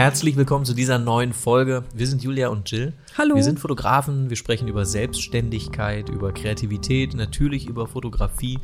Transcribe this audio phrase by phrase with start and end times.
[0.00, 1.84] Herzlich willkommen zu dieser neuen Folge.
[1.94, 2.94] Wir sind Julia und Jill.
[3.18, 3.34] Hallo.
[3.34, 4.30] Wir sind Fotografen.
[4.30, 8.60] Wir sprechen über Selbstständigkeit, über Kreativität, natürlich über Fotografie.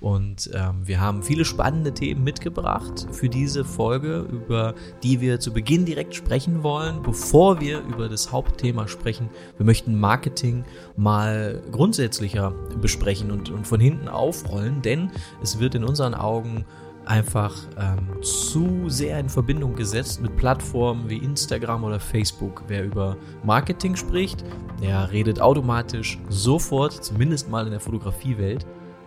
[0.00, 4.74] Und ähm, wir haben viele spannende Themen mitgebracht für diese Folge, über
[5.04, 7.04] die wir zu Beginn direkt sprechen wollen.
[7.04, 10.64] Bevor wir über das Hauptthema sprechen, wir möchten Marketing
[10.96, 12.50] mal grundsätzlicher
[12.82, 16.64] besprechen und, und von hinten aufrollen, denn es wird in unseren Augen
[17.10, 22.62] einfach ähm, zu sehr in Verbindung gesetzt mit Plattformen wie Instagram oder Facebook.
[22.68, 24.44] Wer über Marketing spricht,
[24.80, 28.64] der redet automatisch sofort, zumindest mal in der Fotografiewelt,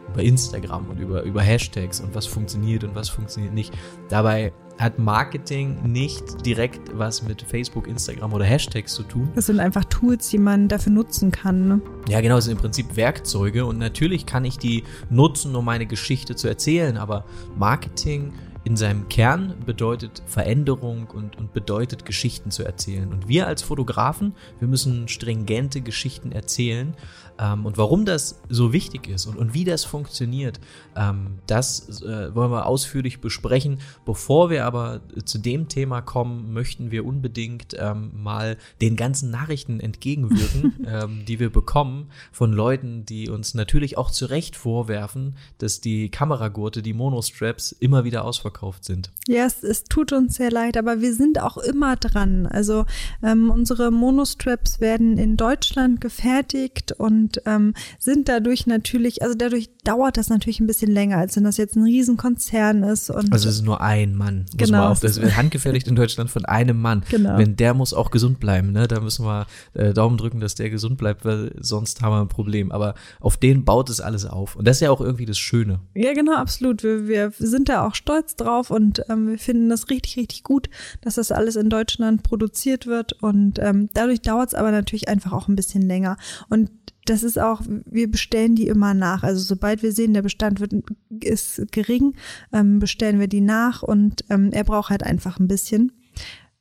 [0.10, 3.74] über Instagram und über, über Hashtags und was funktioniert und was funktioniert nicht.
[4.10, 9.30] Dabei hat Marketing nicht direkt was mit Facebook, Instagram oder Hashtags zu tun.
[9.36, 11.68] Das sind einfach Tools, die man dafür nutzen kann.
[11.68, 11.82] Ne?
[12.10, 15.86] Ja, genau, das sind im Prinzip Werkzeuge und natürlich kann ich die nutzen, um meine
[15.86, 17.26] Geschichte zu erzählen, aber
[17.58, 18.34] Marketing
[18.66, 23.12] in seinem Kern bedeutet Veränderung und, und bedeutet Geschichten zu erzählen.
[23.12, 26.96] Und wir als Fotografen, wir müssen stringente Geschichten erzählen.
[27.40, 30.60] Ähm, und warum das so wichtig ist und, und wie das funktioniert,
[30.96, 33.80] ähm, das äh, wollen wir ausführlich besprechen.
[34.06, 39.80] Bevor wir aber zu dem Thema kommen, möchten wir unbedingt ähm, mal den ganzen Nachrichten
[39.80, 45.82] entgegenwirken, ähm, die wir bekommen von Leuten, die uns natürlich auch zu Recht vorwerfen, dass
[45.82, 49.12] die Kameragurte, die Monostraps immer wieder ausverkauft sind.
[49.28, 52.46] Ja, es, es tut uns sehr leid, aber wir sind auch immer dran.
[52.46, 52.86] Also
[53.24, 60.18] ähm, unsere Monostraps werden in Deutschland gefertigt und ähm, sind dadurch natürlich, also dadurch dauert
[60.18, 63.10] das natürlich ein bisschen länger, als wenn das jetzt ein Riesenkonzern ist.
[63.10, 64.46] Und also es ist nur ein Mann.
[64.56, 64.90] Genau.
[64.90, 67.04] auf, das wird handgefertigt in Deutschland von einem Mann.
[67.10, 67.38] Genau.
[67.38, 68.88] Wenn der muss auch gesund bleiben, ne?
[68.88, 72.28] Da müssen wir äh, Daumen drücken, dass der gesund bleibt, weil sonst haben wir ein
[72.28, 72.72] Problem.
[72.72, 74.56] Aber auf den baut es alles auf.
[74.56, 75.80] Und das ist ja auch irgendwie das Schöne.
[75.96, 76.84] Ja, genau, absolut.
[76.84, 80.70] Wir, wir sind da auch stolz drauf und ähm, wir finden das richtig, richtig gut,
[81.02, 83.14] dass das alles in Deutschland produziert wird.
[83.22, 86.18] Und ähm, dadurch dauert es aber natürlich einfach auch ein bisschen länger.
[86.50, 86.70] Und
[87.06, 89.24] das ist auch, wir bestellen die immer nach.
[89.24, 90.74] Also sobald wir sehen, der Bestand wird,
[91.22, 92.16] ist gering,
[92.52, 95.92] ähm, bestellen wir die nach und ähm, er braucht halt einfach ein bisschen.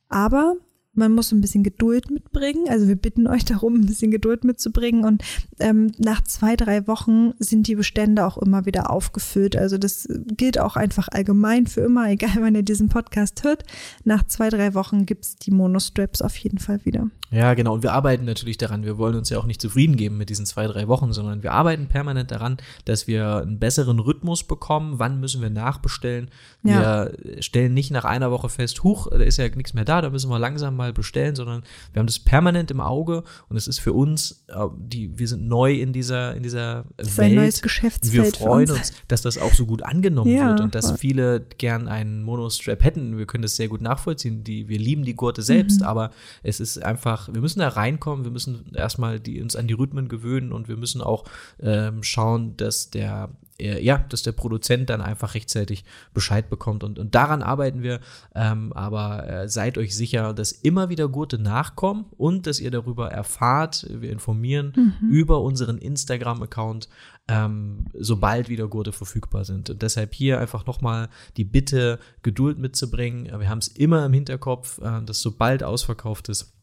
[0.09, 0.55] Aber
[0.95, 2.65] man muss ein bisschen Geduld mitbringen.
[2.69, 5.05] Also wir bitten euch darum, ein bisschen Geduld mitzubringen.
[5.05, 5.23] Und
[5.59, 9.55] ähm, nach zwei, drei Wochen sind die Bestände auch immer wieder aufgefüllt.
[9.55, 13.63] Also das gilt auch einfach allgemein für immer, egal wann ihr diesen Podcast hört.
[14.03, 17.09] Nach zwei, drei Wochen gibt's die Monostraps auf jeden Fall wieder.
[17.31, 17.73] Ja, genau.
[17.73, 18.83] Und wir arbeiten natürlich daran.
[18.83, 21.53] Wir wollen uns ja auch nicht zufrieden geben mit diesen zwei, drei Wochen, sondern wir
[21.53, 24.99] arbeiten permanent daran, dass wir einen besseren Rhythmus bekommen.
[24.99, 26.29] Wann müssen wir nachbestellen?
[26.61, 27.07] Ja.
[27.09, 30.11] Wir stellen nicht nach einer Woche fest, huch, da ist ja nichts mehr da, da
[30.11, 31.63] müssen wir langsam mal bestellen, sondern
[31.93, 35.47] wir haben das permanent im Auge und es ist für uns, äh, die, wir sind
[35.47, 37.29] neu in dieser, in dieser Das ist Welt.
[37.31, 38.79] ein neues wir Geschäftsfeld für freuen uns.
[38.79, 40.97] uns, dass das auch so gut angenommen Ja, wird und dass voll.
[40.97, 43.17] viele gern einen Monostrap hätten.
[43.17, 44.43] Wir können das sehr gut nachvollziehen.
[44.43, 45.85] Die, wir lieben die Gurte selbst, Mhm.
[45.87, 46.11] aber
[46.41, 50.07] es ist einfach, wir müssen da reinkommen, wir müssen erstmal die, uns an die Rhythmen
[50.09, 51.23] gewöhnen und wir müssen auch
[51.61, 57.15] ähm, schauen, dass der ja, dass der Produzent dann einfach rechtzeitig Bescheid bekommt und, und
[57.15, 57.99] daran arbeiten wir.
[58.35, 63.11] Ähm, aber äh, seid euch sicher, dass immer wieder Gurte nachkommen und dass ihr darüber
[63.11, 63.85] erfahrt.
[63.89, 65.09] Wir informieren Mhm.
[65.09, 66.89] über unseren Instagram-Account,
[67.27, 69.69] ähm, sobald wieder Gurte verfügbar sind.
[69.69, 73.25] Und deshalb hier einfach nochmal die Bitte, Geduld mitzubringen.
[73.39, 76.53] Wir haben es immer im Hinterkopf, äh, dass sobald ausverkauft ist,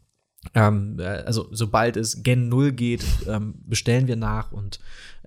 [0.55, 4.81] ähm, äh, also sobald es Gen 0 geht, ähm, bestellen wir nach und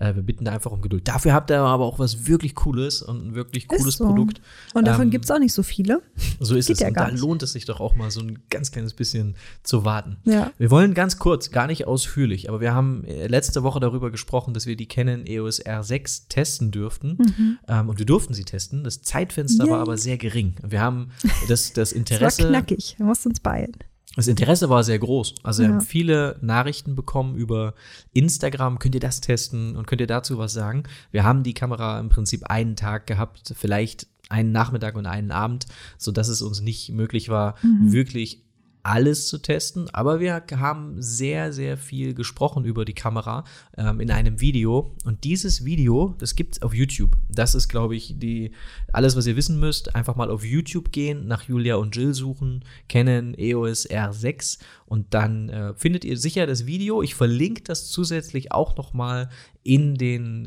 [0.04, 1.08] äh, wir bitten da einfach um Geduld.
[1.08, 4.06] Dafür habt ihr aber auch was wirklich Cooles und ein wirklich cooles so.
[4.06, 4.42] Produkt.
[4.74, 6.02] Und davon Ähm, gibt's auch nicht so viele.
[6.40, 6.80] So ist Geht es.
[6.82, 7.22] ja und da nicht.
[7.22, 10.18] lohnt es sich doch auch mal so ein ganz kleines bisschen zu warten.
[10.26, 10.52] Ja.
[10.58, 14.54] Wir wollen ganz kurz, gar nicht ausführlich, aber wir haben äh, letzte Woche darüber gesprochen,
[14.54, 17.18] dass wir die Canon EOS R6 testen dürften.
[17.20, 17.58] Mhm.
[17.68, 18.84] Ähm, und wir durften sie testen.
[18.84, 19.82] Das Zeitfenster war Yay.
[19.82, 20.56] aber sehr gering.
[20.68, 21.10] Wir haben
[21.48, 22.48] das, das Es war Interesse.
[22.50, 22.96] knackig.
[22.98, 23.74] Wir mussten uns beeilen.
[24.16, 25.36] Das Interesse war sehr groß.
[25.44, 25.76] Also wir Ja.
[25.76, 27.74] haben viele Nachrichten bekommen über
[28.14, 28.78] Instagram.
[28.80, 30.84] Könnt ihr das testen und könnt ihr dazu was sagen?
[31.12, 35.66] Wir haben die Kamera im Prinzip einen Tag gehabt, vielleicht einen Nachmittag und einen Abend,
[35.98, 38.42] so dass es uns nicht möglich war, wirklich
[38.84, 43.46] alles zu testen, aber wir haben sehr, sehr viel gesprochen über die Kamera
[43.78, 44.94] ähm, in einem Video.
[45.06, 47.16] Und dieses Video, das gibt's auf YouTube.
[47.30, 48.52] Das ist, glaube ich, die
[48.92, 49.96] alles, was ihr wissen müsst.
[49.96, 55.50] Einfach mal auf YouTube gehen, nach Julia und Jill suchen, Canon EOS R6 und dann
[55.50, 57.02] äh, findet ihr sicher das Video.
[57.02, 59.30] Ich verlinke das zusätzlich auch noch mal
[59.64, 59.96] in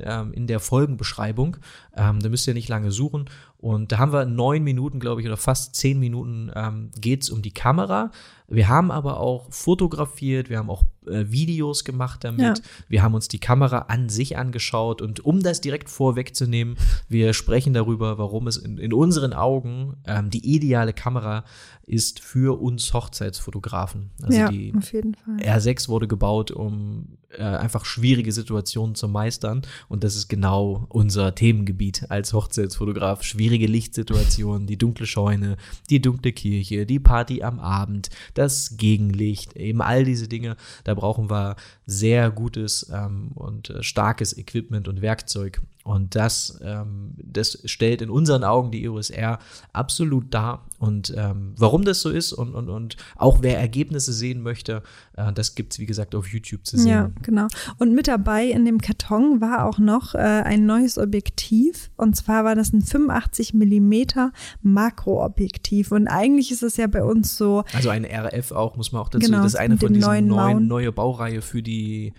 [0.05, 1.57] ähm, in der Folgenbeschreibung.
[1.97, 3.29] Ähm, da müsst ihr nicht lange suchen.
[3.67, 7.43] Und da haben wir neun Minuten, glaube ich, oder fast zehn Minuten ähm, geht's um
[7.43, 8.13] die Kamera.
[8.49, 12.65] Wir haben aber auch fotografiert, wir haben auch äh, Videos gemacht damit, Ja.
[12.89, 16.77] wir haben uns die Kamera an sich angeschaut und um das direkt vorwegzunehmen,
[17.09, 21.45] wir sprechen darüber, warum es in, in unseren Augen ähm, die ideale Kamera
[21.87, 24.11] ist für uns Hochzeitsfotografen.
[24.23, 25.37] Also ja, die auf jeden Fall.
[25.37, 29.63] R6 wurde gebaut, um äh, einfach schwierige Situationen zu meistern.
[29.89, 33.23] Und das ist genau unser Themengebiet als Hochzeitsfotograf.
[33.23, 35.57] Schwierige Lichtsituationen, die dunkle Scheune,
[35.91, 40.57] die dunkle Kirche, die Party am Abend, das Gegenlicht, eben all diese Dinge.
[40.85, 41.57] Da brauchen wir
[41.87, 45.61] sehr gutes ähm, und äh, starkes Equipment und Werkzeug.
[45.87, 49.39] Und das, ähm, das stellt in unseren Augen die EOS R
[49.73, 50.67] absolut dar.
[50.81, 54.83] Und ähm, warum das so ist und, und, und auch wer Ergebnisse sehen möchte,
[55.17, 56.89] äh, das gibt es, wie gesagt, auf YouTube zu sehen.
[56.89, 57.47] Ja, genau.
[57.79, 61.89] Und mit dabei in dem Karton war auch noch äh, ein neues Objektiv.
[61.97, 64.33] Und zwar war das ein 85 Millimeter
[64.63, 65.93] Makroobjektiv.
[65.93, 69.09] Und eigentlich ist es ja bei uns so, Also eine RF auch, muss man auch
[69.09, 69.25] dazu.
[69.25, 72.13] Genau, das ist eine von diesen neuen neuen, neue Baureihe für die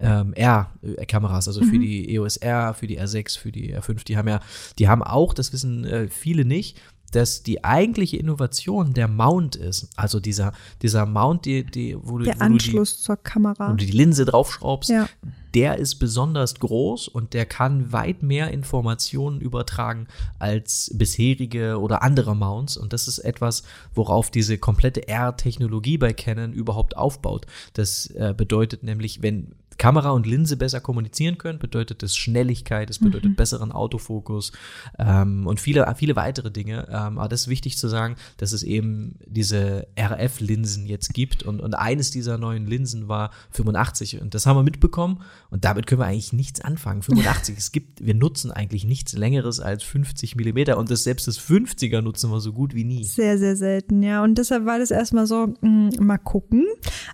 [0.00, 1.70] ähm, R-Kameras, also Mhm.
[1.70, 4.04] für die EOS R, für die R6, für die R5.
[4.04, 4.40] Die haben ja,
[4.78, 6.80] die haben auch, das wissen äh, viele nicht,
[7.10, 9.88] dass die eigentliche Innovation der Mount ist.
[9.96, 10.52] Also dieser,
[10.82, 13.68] dieser Mount, die, die, wo, du, der wo, du die, Anschluss zur Kamera.
[13.70, 15.08] wo du die Linse draufschraubst, Ja.
[15.54, 20.06] der ist besonders groß und der kann weit mehr Informationen übertragen
[20.38, 22.76] als bisherige oder andere Mounts.
[22.76, 23.62] Und das ist etwas,
[23.94, 27.46] worauf diese komplette R-Technologie bei Canon überhaupt aufbaut.
[27.72, 32.98] Das äh, bedeutet nämlich, wenn Kamera und Linse besser kommunizieren können, bedeutet das Schnelligkeit, es
[32.98, 34.52] bedeutet besseren Autofokus
[34.98, 36.88] ähm, und viele, viele weitere Dinge.
[36.88, 41.60] Ähm, aber das ist wichtig zu sagen, dass es eben diese RF-Linsen jetzt gibt und,
[41.60, 46.00] und eines dieser neuen Linsen war 85 und das haben wir mitbekommen und damit können
[46.00, 47.02] wir eigentlich nichts anfangen.
[47.02, 51.38] 85, es gibt, wir nutzen eigentlich nichts längeres als 50 Millimeter und das, selbst das
[51.38, 53.04] 50er nutzen wir so gut wie nie.
[53.04, 54.24] Sehr, sehr selten, ja.
[54.24, 56.66] Und deshalb war das erstmal so, mh, mal gucken.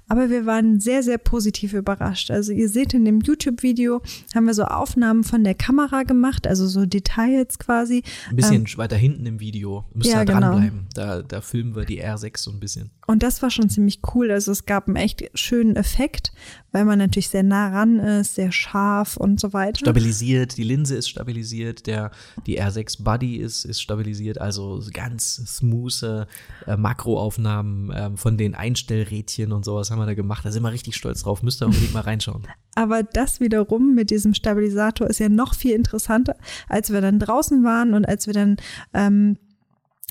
[0.08, 2.30] Aber wir waren sehr, sehr positiv überrascht.
[2.30, 4.02] Also ihr seht in dem YouTube-Video,
[4.34, 8.02] haben wir so Aufnahmen von der Kamera gemacht, also so Details quasi.
[8.30, 10.40] Ein bisschen weiter hinten im Video, müsst ihr ja, halt genau.
[10.40, 10.86] dranbleiben.
[10.94, 12.90] Da, da filmen wir die R6 so ein bisschen.
[13.06, 14.30] Und das war schon ziemlich cool.
[14.30, 16.32] Also es gab einen echt schönen Effekt,
[16.72, 19.78] weil man natürlich sehr nah ran ist, sehr scharf und so weiter.
[19.78, 22.10] stabilisiert, die Linse ist stabilisiert, der,
[22.46, 29.52] die R6 Buddy ist, ist stabilisiert, also ganz smooth äh, Makroaufnahmen ähm, von den Einstellrädchen
[29.52, 30.44] und sowas haben wir da gemacht.
[30.44, 31.42] Da sind wir richtig stolz drauf.
[31.42, 32.43] Müsst ihr unbedingt mal reinschauen.
[32.74, 36.36] Aber das wiederum mit diesem Stabilisator ist ja noch viel interessanter,
[36.68, 38.56] als wir dann draußen waren und als wir dann
[38.92, 39.36] ähm,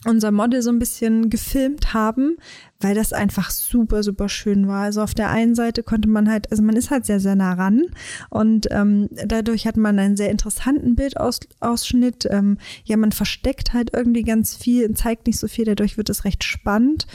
[0.06, 2.38] unser Model so ein bisschen gefilmt haben,
[2.80, 4.84] weil das einfach super, super schön war.
[4.84, 7.54] Also auf der einen Seite konnte man halt, also man ist halt sehr, sehr nah
[7.54, 7.84] ran
[8.30, 12.28] und ähm, dadurch hat man einen sehr interessanten Bildausschnitt.
[12.30, 16.10] Ähm, ja, man versteckt halt irgendwie ganz viel und zeigt nicht so viel, dadurch wird
[16.10, 17.08] es recht spannend.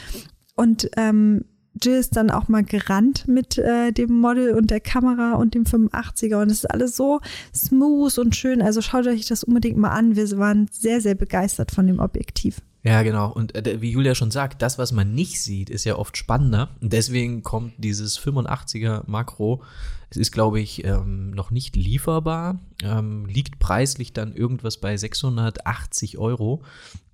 [0.55, 1.45] Und ähm,
[1.81, 5.63] Jill ist dann auch mal gerannt mit äh, dem Model und der Kamera und dem
[5.63, 7.21] 85er und es ist alles so
[7.55, 8.61] smooth und schön.
[8.61, 10.15] Also schaut euch das unbedingt mal an.
[10.15, 12.61] Wir waren sehr, sehr begeistert von dem Objektiv.
[12.83, 13.31] Ja, genau.
[13.31, 16.69] Und äh, wie Julia schon sagt, das, was man nicht sieht, ist ja oft spannender.
[16.81, 19.63] Und deswegen kommt dieses 85er Makro.
[20.09, 22.57] Es ist, glaube ich, ähm, noch nicht lieferbar.
[22.81, 26.63] Ähm, liegt preislich dann irgendwas bei 680 Euro.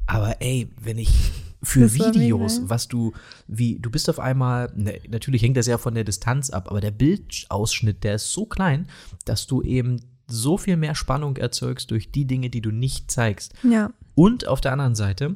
[0.08, 1.32] Aber ey, wenn ich
[1.64, 3.14] für Das Videos, was du,
[3.48, 6.80] wie, du bist auf einmal, ne, natürlich hängt das ja von der Distanz ab, aber
[6.80, 8.88] der Bildausschnitt, der ist so klein,
[9.26, 13.54] dass du eben so viel mehr Spannung erzeugst durch die Dinge, die du nicht zeigst.
[13.64, 15.36] Ja, Und auf der anderen Seite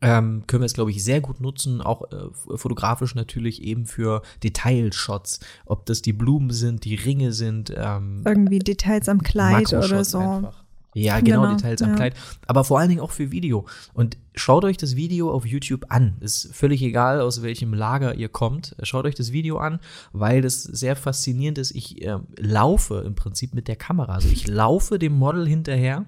[0.00, 4.22] ähm, können wir es, glaube ich, sehr gut nutzen, auch äh, fotografisch natürlich eben für
[4.42, 5.40] Detailshots.
[5.66, 10.18] Ob das die Blumen sind, die Ringe sind, ähm, irgendwie Details am Kleid oder so.
[10.18, 10.63] einfach.
[10.94, 11.96] Ja, genau, Genau, Details am ja.
[11.96, 12.14] Kleid.
[12.46, 13.66] Aber vor allen Dingen auch für Video.
[13.92, 16.16] Und schaut euch das Video auf YouTube an.
[16.20, 18.76] Ist völlig egal, aus welchem Lager ihr kommt.
[18.82, 19.80] Schaut euch das Video an,
[20.12, 21.72] weil das sehr faszinierend ist.
[21.72, 24.14] Ich äh, laufe im Prinzip mit der Kamera.
[24.14, 26.06] Also ich laufe dem Model hinterher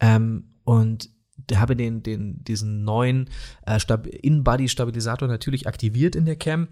[0.00, 1.10] ähm, und
[1.54, 3.30] habe den, den, diesen neuen
[3.66, 6.68] äh, Stab- In-Body-Stabilisator natürlich aktiviert in der Cam.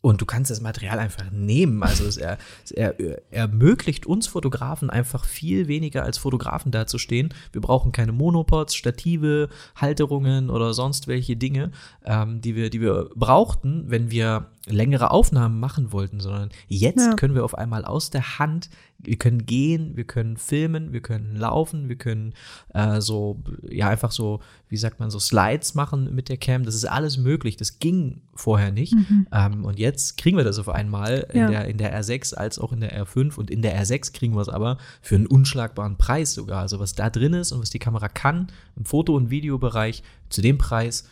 [0.00, 1.82] Und du kannst das Material einfach nehmen.
[1.82, 7.34] Also es er, es er, er ermöglicht uns Fotografen einfach viel weniger als Fotografen dazustehen.
[7.52, 11.72] Wir brauchen keine Monopods, Stative, Halterungen oder sonst welche Dinge,
[12.04, 17.14] ähm, die, wir, die wir brauchten, wenn wir längere Aufnahmen machen wollten, sondern jetzt Ja.
[17.14, 18.70] können wir auf einmal aus der Hand,
[19.00, 22.34] wir können gehen, wir können filmen, wir können laufen, wir können
[22.74, 26.64] äh, so, ja, einfach so, wie sagt man, so Slides machen mit der Cam.
[26.64, 27.56] Das ist alles möglich.
[27.56, 28.94] Das ging vorher nicht.
[29.32, 31.48] Ähm, und jetzt kriegen wir das auf einmal in, Ja.
[31.48, 33.36] der, in der R6 als auch in der R5.
[33.38, 36.60] Und in der R6 kriegen wir es aber für einen unschlagbaren Preis sogar.
[36.62, 40.42] Also was da drin ist und was die Kamera kann im Foto- und Videobereich zu
[40.42, 41.08] dem Preis,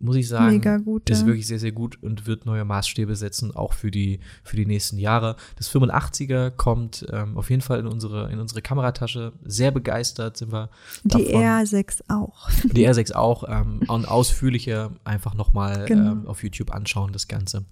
[0.00, 1.26] muss ich sagen, Mega gut, ist ja.
[1.26, 4.98] wirklich sehr, sehr gut und wird neue Maßstäbe setzen, auch für die, für die nächsten
[4.98, 5.36] Jahre.
[5.56, 9.32] Das 85er kommt ähm, auf jeden Fall in unsere, in unsere Kameratasche.
[9.44, 10.70] Sehr begeistert sind wir.
[11.04, 11.42] Die davon.
[11.42, 12.48] R6 auch.
[12.64, 16.12] Die R6 auch ähm, und ausführlicher einfach nochmal Genau.
[16.12, 17.64] ähm, auf YouTube anschauen, das Ganze.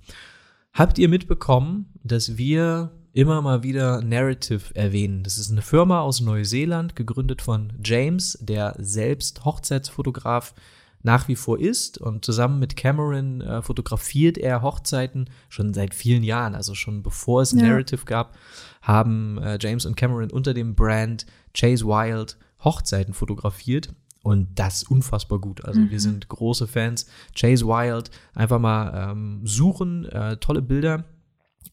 [0.73, 5.23] Habt ihr mitbekommen, dass wir immer mal wieder Narrative erwähnen?
[5.25, 10.55] Das ist eine Firma aus Neuseeland, gegründet von James, der selbst Hochzeitsfotograf
[11.03, 16.23] nach wie vor ist und zusammen mit Cameron äh, fotografiert er Hochzeiten schon seit vielen
[16.23, 17.63] Jahren, also schon bevor es Ja.
[17.63, 18.37] Narrative gab,
[18.83, 25.39] haben äh, James und Cameron unter dem Brand Chase Wild Hochzeiten fotografiert und das unfassbar
[25.39, 25.65] gut.
[25.65, 27.07] Also wir sind große Fans.
[27.35, 31.05] Chase Wild, einfach mal ähm, suchen, äh, tolle Bilder.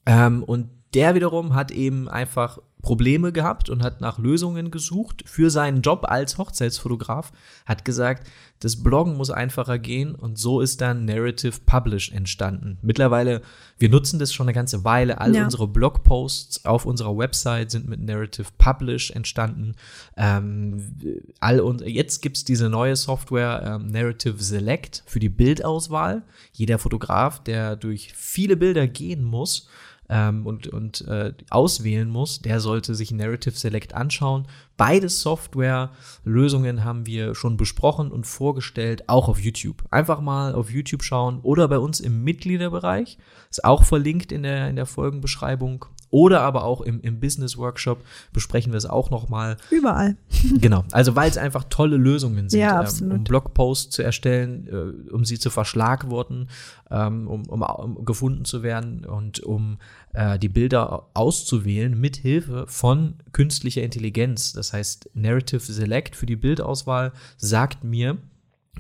[0.06, 5.50] Ähm, und der wiederum hat eben einfach Probleme gehabt und hat nach Lösungen gesucht für
[5.50, 7.32] seinen Job als Hochzeitsfotograf,
[7.66, 8.28] hat gesagt,
[8.60, 12.78] das Bloggen muss einfacher gehen und so ist dann Narrative Publish entstanden.
[12.84, 13.42] Mittlerweile,
[13.80, 15.46] wir nutzen das schon eine ganze Weile, all Ja.
[15.46, 19.74] unsere Blogposts auf unserer Website sind mit Narrative Publish entstanden.
[20.16, 20.96] Ähm,
[21.40, 26.22] all und jetzt gibt's diese neue Software ähm, Narrative Select für die Bildauswahl.
[26.54, 29.68] Jeder Fotograf, der durch viele Bilder gehen muss,
[30.10, 34.48] ähm, und, und äh, auswählen muss, der sollte sich Narrative Select anschauen.
[34.78, 39.84] Beide Software-Lösungen haben wir schon besprochen und vorgestellt, auch auf YouTube.
[39.92, 43.18] Einfach mal auf YouTube schauen oder bei uns im Mitgliederbereich.
[43.50, 45.86] Ist auch verlinkt in der, in der Folgenbeschreibung.
[46.16, 49.58] Oder aber auch im, im Business Workshop besprechen wir es auch nochmal.
[49.70, 50.16] Überall.
[50.62, 55.12] Genau, also weil es einfach tolle Lösungen sind, Ja, ähm, um Blogposts zu erstellen, äh,
[55.12, 56.48] um sie zu verschlagworten,
[56.90, 59.78] ähm, um, um, um gefunden zu werden und um
[60.14, 64.54] äh, die Bilder auszuwählen mit Hilfe von künstlicher Intelligenz.
[64.54, 68.20] Das heißt, Narrative Select für die Bildauswahl sagt mir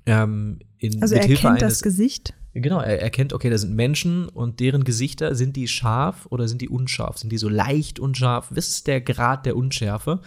[0.05, 2.33] ähm, in, Also mit er Hilfe kennt eines das Gesicht.
[2.57, 6.61] Genau, er erkennt, okay, da sind Menschen und deren Gesichter, sind die scharf oder sind
[6.61, 7.17] die unscharf?
[7.17, 8.47] Sind die so leicht unscharf?
[8.49, 10.21] Was ist der Grad der Unschärfe?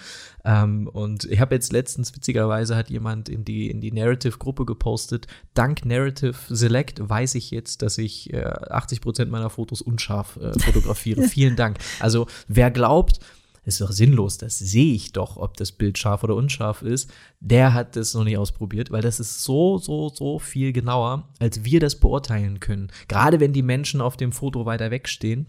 [0.45, 5.27] Ähm, und ich habe jetzt letztens, witzigerweise, hat jemand in die, in die Narrative-Gruppe gepostet,
[5.55, 11.23] dank Narrative Select weiß ich jetzt, dass ich äh, 80% meiner Fotos unscharf äh, fotografiere.
[11.29, 11.79] Vielen Dank.
[11.99, 13.21] Also wer glaubt,
[13.69, 17.11] ist doch sinnlos, das sehe ich doch, ob das Bild scharf oder unscharf ist.
[17.41, 21.65] Der hat das noch nicht ausprobiert, weil das ist so, so, so viel genauer, als
[21.65, 22.89] wir das beurteilen können.
[23.07, 25.47] Gerade wenn die Menschen auf dem Foto weiter wegstehen,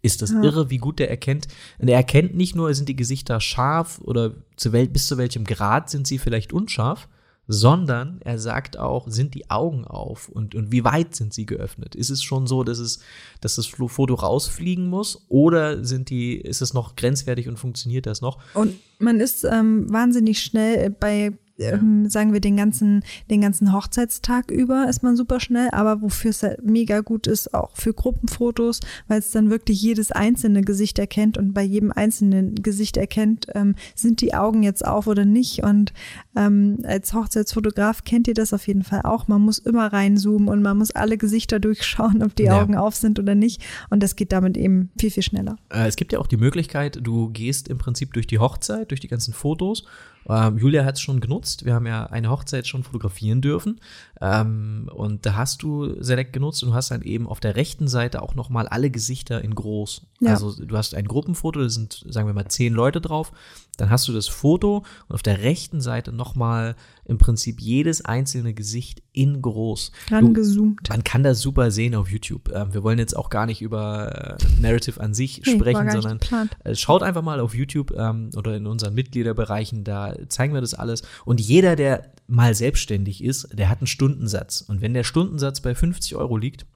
[0.00, 0.42] ist das Ja.
[0.42, 1.46] irre, wie gut der erkennt.
[1.78, 5.44] Und er erkennt nicht nur, sind die Gesichter scharf oder zu wel bis zu welchem
[5.44, 7.08] Grad sind sie vielleicht unscharf,
[7.52, 11.94] sondern er sagt auch, sind die Augen auf und, und wie weit sind sie geöffnet?
[11.94, 13.00] Ist es schon so, dass es,
[13.42, 18.22] dass das Foto rausfliegen muss oder sind die, ist es noch grenzwertig und funktioniert das
[18.22, 18.38] noch?
[18.54, 24.50] Und man ist ähm, wahnsinnig schnell bei, ähm, sagen wir, den ganzen, den ganzen Hochzeitstag
[24.50, 28.80] über ist man super schnell, aber wofür es halt mega gut ist, auch für Gruppenfotos,
[29.08, 33.74] weil es dann wirklich jedes einzelne Gesicht erkennt und bei jedem einzelnen Gesicht erkennt, ähm,
[33.94, 35.62] sind die Augen jetzt auf oder nicht.
[35.62, 35.92] Und
[36.36, 39.28] ähm, als Hochzeitsfotograf kennt ihr das auf jeden Fall auch.
[39.28, 42.60] Man muss immer reinzoomen und man muss alle Gesichter durchschauen, ob die Ja.
[42.60, 43.62] Augen auf sind oder nicht.
[43.90, 45.56] Und das geht damit eben viel, viel schneller.
[45.72, 49.00] Äh, es gibt ja auch die Möglichkeit, du gehst im Prinzip durch die Hochzeit, durch
[49.00, 49.84] die ganzen Fotos.
[50.28, 51.64] Ähm, Julia hat es schon genutzt.
[51.64, 53.80] Wir haben ja eine Hochzeit schon fotografieren dürfen.
[54.20, 57.88] Ähm, und da hast du Select genutzt und du hast dann eben auf der rechten
[57.88, 60.02] Seite auch nochmal alle Gesichter in groß.
[60.20, 60.30] Ja.
[60.30, 63.32] Also du hast ein Gruppenfoto, da sind, sagen wir mal, zehn Leute drauf.
[63.78, 68.52] Dann hast du das Foto und auf der rechten Seite nochmal im Prinzip jedes einzelne
[68.52, 69.92] Gesicht in groß.
[70.08, 70.88] Du, Rangezoomt.
[70.90, 72.52] man kann das super sehen auf YouTube.
[72.54, 76.20] Ähm, wir wollen jetzt auch gar nicht über äh, Narrative an sich Nee, sprechen, sondern
[76.64, 80.74] äh, schaut einfach mal auf YouTube ähm, oder in unseren Mitgliederbereichen, da zeigen wir das
[80.74, 81.02] alles.
[81.24, 84.60] Und jeder, der mal selbstständig ist, der hat einen Stundensatz.
[84.60, 86.66] Und wenn der Stundensatz bei 50 Euro liegt,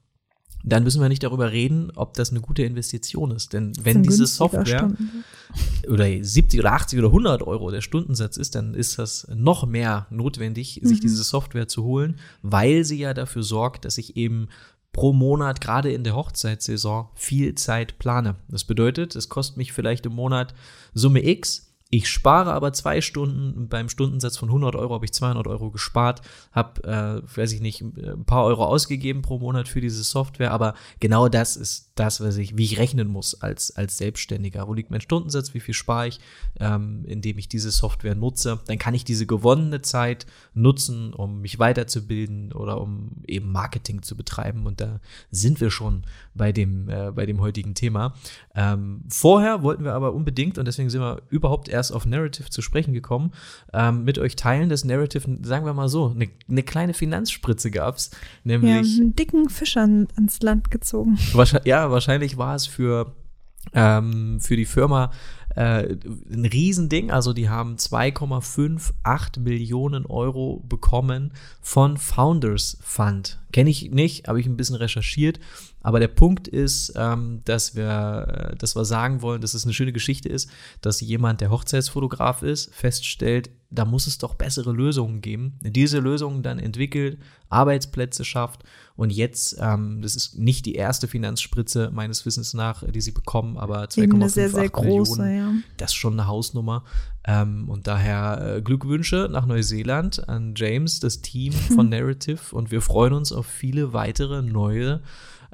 [0.67, 3.53] dann müssen wir nicht darüber reden, ob das eine gute Investition ist.
[3.53, 4.91] Denn wenn diese Software
[5.89, 10.07] oder 70 oder 80 oder 100 Euro der Stundensatz ist, dann ist das noch mehr
[10.11, 14.49] notwendig, sich diese Software zu holen, weil sie ja dafür sorgt, dass ich eben
[14.93, 18.35] pro Monat, gerade in der Hochzeitssaison, viel Zeit plane.
[18.49, 20.53] Das bedeutet, es kostet mich vielleicht im Monat
[20.95, 21.66] Summe X.
[21.89, 26.21] Ich spare aber zwei Stunden, beim Stundensatz von 100 Euro habe ich 200 Euro gespart,
[26.51, 30.75] habe, äh, weiß ich nicht, ein paar Euro ausgegeben pro Monat für diese Software, aber
[30.99, 34.67] genau das ist das, was ich, wie ich rechnen muss als, als Selbstständiger.
[34.67, 36.21] Wo liegt mein Stundensatz, wie viel spare ich,
[36.59, 38.61] ähm, indem ich diese Software nutze?
[38.67, 44.17] Dann kann ich diese gewonnene Zeit nutzen, um mich weiterzubilden oder um eben Marketing zu
[44.17, 44.67] betreiben.
[44.67, 45.01] Und da
[45.31, 46.03] sind wir schon
[46.35, 48.15] bei dem, äh, bei dem heutigen Thema.
[48.55, 52.63] Ähm, vorher wollten wir aber unbedingt, und deswegen sind wir überhaupt erst auf Narrative zu
[52.63, 53.33] sprechen gekommen,
[53.73, 57.97] ähm, mit euch teilen, dass Narrative, sagen wir mal so, eine ne kleine Finanzspritze gab
[57.97, 58.11] es.
[58.45, 58.97] Nämlich.
[58.97, 61.19] Ja, einen dicken Fisch an, ans Land gezogen.
[61.33, 63.13] Wahrscheinlich, ja, wahrscheinlich war es für,
[63.75, 65.11] ähm, für die Firma
[65.55, 65.97] äh,
[66.31, 67.11] ein Riesending.
[67.11, 73.41] Also die haben 2,58 Millionen Euro bekommen von Founders Fund.
[73.53, 75.41] Kenne ich nicht, habe ich ein bisschen recherchiert.
[75.87, 79.73] Aber der Punkt ist, ähm, dass, wir, äh, dass wir sagen wollen, dass es eine
[79.73, 80.51] schöne Geschichte ist,
[80.81, 85.61] dass jemand, der Hochzeitsfotograf ist, feststellt, da muss es doch bessere Lösungen geben.
[85.63, 88.65] Diese Lösungen dann entwickelt, Arbeitsplätze schafft
[88.97, 93.57] und jetzt, ähm, das ist nicht die erste Finanzspritze meines Wissens nach, die sie bekommen,
[93.57, 95.53] aber 2,58 Millionen, ja.
[95.77, 96.83] das ist schon eine Hausnummer.
[97.29, 102.81] Ähm, und daher äh, Glückwünsche nach Neuseeland an James, das Team von Narrative und wir
[102.81, 105.01] freuen uns auf viele weitere neue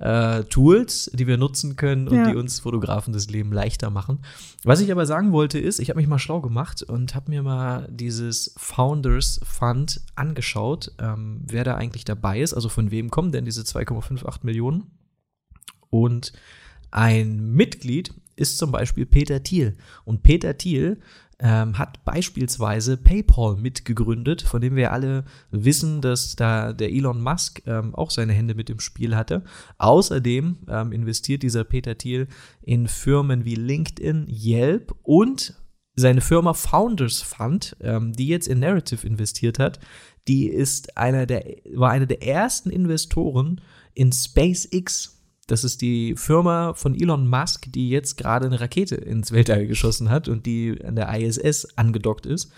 [0.02, 2.30] äh, Tools, die wir nutzen können und ja.
[2.30, 4.18] die uns Fotografen das Leben leichter machen.
[4.64, 7.42] Was ich aber sagen wollte ist, ich habe mich mal schlau gemacht und habe mir
[7.42, 13.30] mal dieses Founders Fund angeschaut, ähm, wer da eigentlich dabei ist, also von wem kommen
[13.30, 14.90] denn diese 2,58 Millionen.
[15.88, 16.32] Und
[16.90, 19.76] ein Mitglied ist zum Beispiel Peter Thiel.
[20.04, 21.00] Und Peter Thiel
[21.42, 27.62] ähm, hat beispielsweise PayPal mitgegründet, von dem wir alle wissen, dass da der Elon Musk
[27.66, 29.42] ähm, auch seine Hände mit im Spiel hatte.
[29.78, 32.28] Außerdem ähm, investiert dieser Peter Thiel
[32.62, 35.60] in Firmen wie LinkedIn, Yelp und
[35.96, 39.80] seine Firma Founders Fund, ähm, die jetzt in Narrative investiert hat,
[40.28, 41.44] die ist einer der,
[41.74, 43.60] war einer der ersten Investoren
[43.94, 45.18] in SpaceX.
[45.52, 50.08] Das ist die Firma von Elon Musk, die jetzt gerade eine Rakete ins Weltall geschossen
[50.08, 52.50] hat und die an der ISS angedockt ist.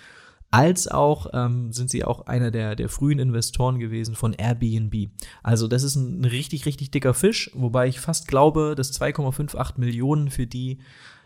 [0.52, 5.08] Als auch ähm, sind sie auch einer der, der frühen Investoren gewesen von Airbnb.
[5.42, 10.30] Also das ist ein richtig, richtig dicker Fisch, wobei ich fast glaube, dass 2,58 Millionen
[10.30, 10.78] für die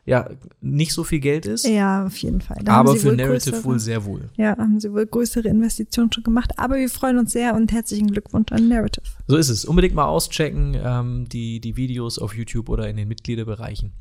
[0.08, 1.66] ja nicht so viel Geld ist.
[1.66, 2.58] Ja, auf jeden Fall.
[2.64, 4.30] Da aber für Narrative größere, wohl sehr wohl.
[4.36, 6.52] Ja, haben sie wohl größere Investitionen schon gemacht.
[6.56, 9.04] Aber wir freuen uns sehr und herzlichen Glückwunsch an Narrative.
[9.26, 9.66] So ist es.
[9.66, 13.92] Unbedingt mal auschecken, ähm, die, die Videos auf YouTube oder in den Mitgliederbereichen.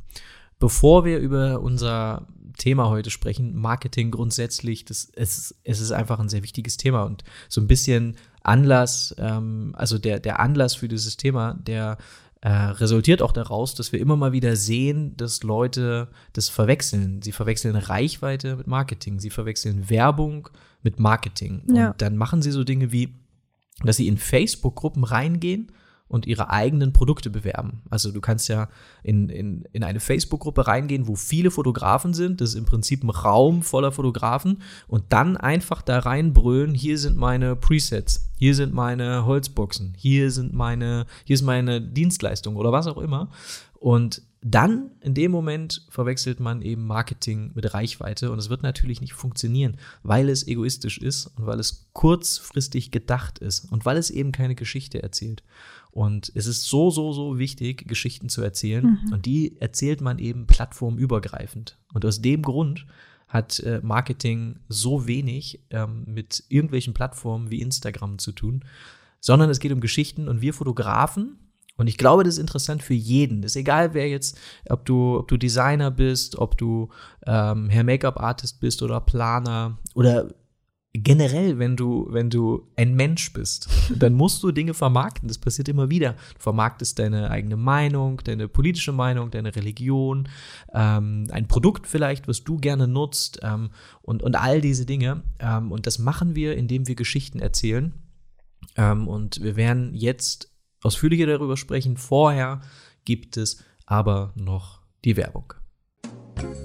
[0.59, 2.25] Bevor wir über unser
[2.57, 7.23] Thema heute sprechen, Marketing grundsätzlich, das, es, es ist einfach ein sehr wichtiges Thema und
[7.49, 11.97] so ein bisschen Anlass, ähm, also der, der Anlass für dieses Thema, der
[12.41, 17.21] äh, resultiert auch daraus, dass wir immer mal wieder sehen, dass Leute das verwechseln.
[17.21, 20.50] Sie verwechseln Reichweite mit Marketing, sie verwechseln Werbung
[20.84, 21.63] mit Marketing.
[21.73, 21.91] Ja.
[21.91, 23.13] Und dann machen sie so Dinge wie,
[23.84, 25.71] dass sie in Facebook-Gruppen reingehen
[26.08, 27.82] und ihre eigenen Produkte bewerben.
[27.89, 28.70] Also du kannst ja
[29.04, 32.41] in, in, in eine Facebook-Gruppe reingehen, wo viele Fotografen sind.
[32.41, 37.17] Das ist im Prinzip ein Raum voller Fotografen und dann einfach da reinbrüllen, hier sind
[37.17, 42.88] meine Presets, hier sind meine Holzboxen, hier sind meine, hier ist meine Dienstleistung oder was
[42.88, 43.30] auch immer.
[43.88, 49.00] Und dann in dem Moment verwechselt man eben Marketing mit Reichweite und es wird natürlich
[49.00, 54.10] nicht funktionieren, weil es egoistisch ist und weil es kurzfristig gedacht ist und weil es
[54.10, 55.41] eben keine Geschichte erzählt.
[55.89, 59.00] Und es ist so, so, so wichtig, Geschichten zu erzählen.
[59.06, 59.13] Mhm.
[59.13, 61.78] Und die erzählt man eben plattformübergreifend.
[61.93, 62.86] Und aus dem Grund
[63.30, 68.65] hat äh, Marketing so wenig ähm, mit irgendwelchen Plattformen wie Instagram zu tun,
[69.21, 71.39] sondern es geht um Geschichten und wir Fotografen.
[71.77, 73.41] Und ich glaube, das ist interessant für jeden.
[73.41, 74.37] Das ist egal, wer jetzt,
[74.69, 76.89] ob du, ob du Designer bist, ob du
[77.25, 80.27] ähm, Hair Make-up Artist bist oder Planer oder
[81.03, 85.27] generell, wenn du, wenn du ein Mensch bist, dann musst du Dinge vermarkten.
[85.27, 86.13] Das passiert immer wieder.
[86.13, 90.27] Du vermarktest deine eigene Meinung, deine politische Meinung, deine Religion,
[90.73, 93.69] ähm, ein Produkt vielleicht, was du gerne nutzt ähm,
[94.01, 95.23] und, und all diese Dinge.
[95.39, 97.93] Ähm, und das machen wir, indem wir Geschichten erzählen.
[98.75, 101.97] Ähm, und wir werden jetzt ausführlicher darüber sprechen.
[101.97, 102.61] Vorher
[103.05, 105.53] gibt es aber noch die Werbung.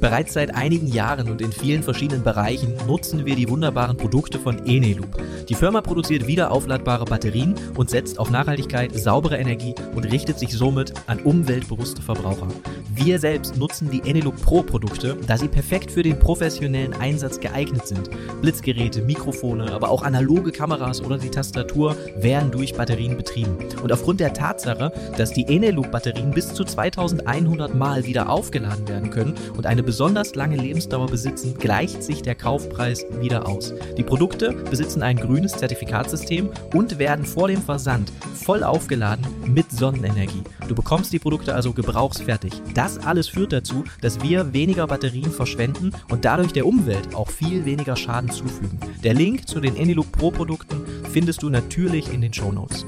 [0.01, 4.67] Bereits seit einigen Jahren und in vielen verschiedenen Bereichen nutzen wir die wunderbaren Produkte von
[4.67, 5.23] Eneloop.
[5.49, 10.93] Die Firma produziert wiederaufladbare Batterien und setzt auf Nachhaltigkeit, saubere Energie und richtet sich somit
[11.07, 12.49] an umweltbewusste Verbraucher.
[12.95, 17.87] Wir selbst nutzen die Eneloop Pro Produkte, da sie perfekt für den professionellen Einsatz geeignet
[17.87, 18.11] sind.
[18.43, 23.57] Blitzgeräte, Mikrofone, aber auch analoge Kameras oder die Tastatur werden durch Batterien betrieben.
[23.83, 29.11] Und aufgrund der Tatsache, dass die Eneloop Batterien bis zu 2100 Mal wieder aufgeladen werden
[29.11, 33.75] können und eine besonders lange Lebensdauer besitzen, gleicht sich der Kaufpreis wieder aus.
[33.97, 40.43] Die Produkte besitzen ein grünes Zertifikatssystem und werden vor dem Versand voll aufgeladen mit Sonnenenergie.
[40.69, 42.53] Du bekommst die Produkte also gebrauchsfertig.
[42.75, 47.65] Das alles führt dazu, dass wir weniger Batterien verschwenden und dadurch der Umwelt auch viel
[47.65, 48.79] weniger Schaden zufügen.
[49.03, 52.87] Der Link zu den Anylook Pro Produkten findest du natürlich in den Show Notes.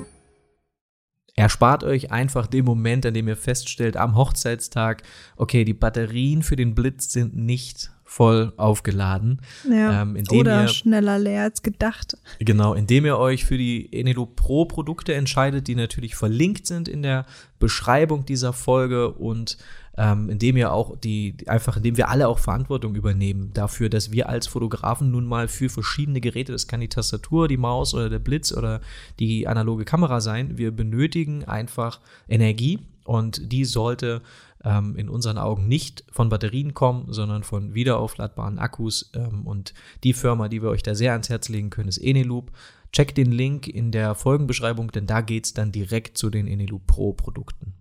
[1.37, 5.03] Erspart euch einfach den Moment, an dem ihr feststellt, am Hochzeitstag,
[5.37, 9.41] okay, die Batterien für den Blitz sind nicht voll aufgeladen.
[9.69, 10.03] Ja.
[10.03, 12.17] Ähm, Oder ihr, schneller leer als gedacht.
[12.39, 17.03] Genau, indem ihr euch für die Enelo Pro Produkte entscheidet, die natürlich verlinkt sind in
[17.03, 17.27] der
[17.59, 19.59] Beschreibung dieser Folge und
[19.99, 24.29] ähm, indem ihr auch die, einfach, indem wir alle auch Verantwortung übernehmen dafür, dass wir
[24.29, 28.21] als Fotografen nun mal für verschiedene Geräte, das kann die Tastatur, die Maus oder der
[28.21, 28.81] Blitz oder
[29.19, 34.23] die analoge Kamera sein, wir benötigen einfach Energie und die sollte
[34.65, 39.11] ähm, in unseren Augen nicht von Batterien kommen, sondern von wiederaufladbaren Akkus.
[39.15, 42.51] Ähm, und die Firma, die wir euch da sehr ans Herz legen können, ist Eneloop.
[42.93, 46.87] Checkt den Link in der Folgenbeschreibung, denn da geht es dann direkt zu den Eneloop
[46.87, 47.75] Pro Produkten.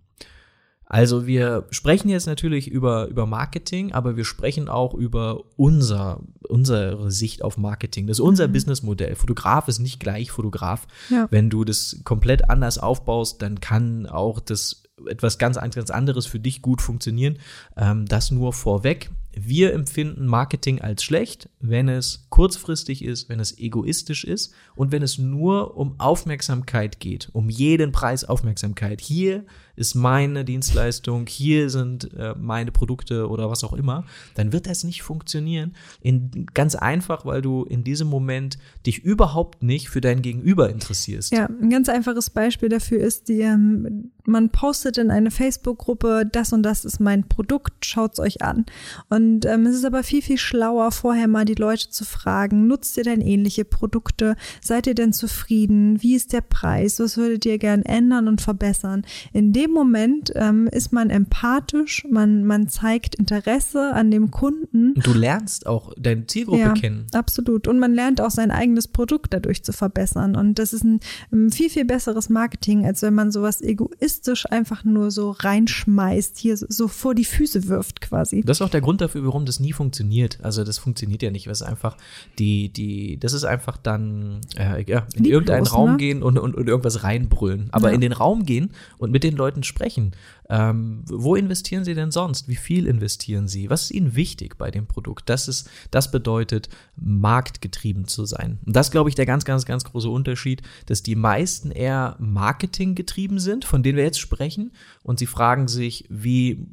[0.86, 7.10] Also wir sprechen jetzt natürlich über, über Marketing, aber wir sprechen auch über unser, unsere
[7.10, 8.06] Sicht auf Marketing.
[8.06, 8.52] Das ist unser mhm.
[8.52, 9.16] Businessmodell.
[9.16, 10.86] Fotograf ist nicht gleich Fotograf.
[11.10, 11.26] Ja.
[11.30, 16.62] Wenn du das komplett anders aufbaust, dann kann auch das etwas ganz anderes für dich
[16.62, 17.38] gut funktionieren.
[17.76, 19.10] Ähm, das nur vorweg.
[19.36, 25.02] Wir empfinden Marketing als schlecht, wenn es kurzfristig ist, wenn es egoistisch ist und wenn
[25.02, 29.00] es nur um Aufmerksamkeit geht, um jeden Preis Aufmerksamkeit.
[29.00, 29.44] Hier
[29.76, 34.84] ist meine Dienstleistung, hier sind äh, meine Produkte oder was auch immer, dann wird das
[34.84, 35.74] nicht funktionieren.
[36.00, 41.32] In, ganz einfach, weil du in diesem Moment dich überhaupt nicht für dein Gegenüber interessierst.
[41.32, 46.52] Ja, ein ganz einfaches Beispiel dafür ist, die, ähm, man postet in eine Facebook-Gruppe, das
[46.52, 48.64] und das ist mein Produkt, schaut es euch an.
[49.08, 52.96] Und ähm, es ist aber viel, viel schlauer, vorher mal die Leute zu fragen, nutzt
[52.96, 54.36] ihr denn ähnliche Produkte?
[54.60, 56.02] Seid ihr denn zufrieden?
[56.02, 57.00] Wie ist der Preis?
[57.00, 59.04] Was würdet ihr gern ändern und verbessern?
[59.32, 64.94] In dem dem Moment ähm, ist man empathisch, man, man zeigt Interesse an dem Kunden.
[64.94, 67.06] Du lernst auch deine Zielgruppe ja, kennen.
[67.12, 67.66] Absolut.
[67.66, 70.36] Und man lernt auch sein eigenes Produkt dadurch zu verbessern.
[70.36, 71.00] Und das ist ein,
[71.32, 76.56] ein viel, viel besseres Marketing, als wenn man sowas egoistisch einfach nur so reinschmeißt, hier
[76.56, 78.42] so, vor die Füße wirft quasi.
[78.42, 80.38] Das ist auch der Grund dafür, warum das nie funktioniert.
[80.42, 81.46] Also das funktioniert ja nicht.
[81.46, 81.96] Das ist einfach
[82.38, 85.96] die, die, das ist einfach dann äh, ja, in Lieblos, irgendeinen Raum ne?
[85.96, 87.68] gehen und, und, und irgendwas reinbrüllen.
[87.72, 87.94] Aber ja.
[87.94, 90.12] in den Raum gehen und mit den Leuten Leuten sprechen.
[90.50, 92.48] Ähm, wo investieren sie denn sonst?
[92.48, 93.70] Wie viel investieren sie?
[93.70, 95.28] Was ist ihnen wichtig bei dem Produkt?
[95.30, 98.58] Das ist, das bedeutet, marktgetrieben zu sein.
[98.66, 103.38] Und das, glaube ich, der ganz, ganz, ganz große Unterschied, dass die meisten eher marketinggetrieben
[103.38, 104.72] sind, von denen wir jetzt sprechen.
[105.02, 106.66] Und sie fragen sich, wie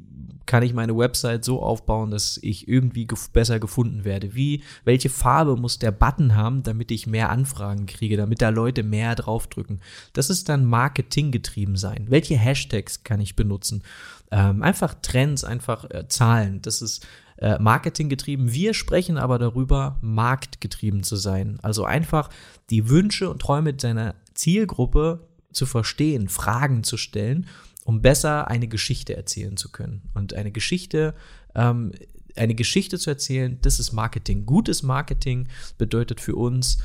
[0.46, 4.34] kann ich meine Website so aufbauen, dass ich irgendwie gef besser gefunden werde?
[4.34, 8.82] Wie, welche Farbe muss der Button haben, damit ich mehr Anfragen kriege, damit da Leute
[8.82, 9.80] mehr draufdrücken?
[10.12, 12.06] Das ist dann marketinggetrieben sein.
[12.08, 13.82] Welche Hashtags kann ich benutzen?
[14.30, 16.62] Ähm, einfach Trends, einfach äh, Zahlen.
[16.62, 17.06] Das ist
[17.38, 18.52] äh, marketinggetrieben.
[18.52, 21.58] Wir sprechen aber darüber, marktgetrieben zu sein.
[21.62, 22.30] Also einfach
[22.70, 27.46] die Wünsche und Träume seiner Zielgruppe zu verstehen, Fragen zu stellen
[27.84, 30.10] um besser eine Geschichte erzählen zu können.
[30.14, 31.14] Und eine Geschichte,
[31.54, 31.92] ähm,
[32.36, 34.46] eine Geschichte zu erzählen, das ist Marketing.
[34.46, 36.78] Gutes Marketing bedeutet für uns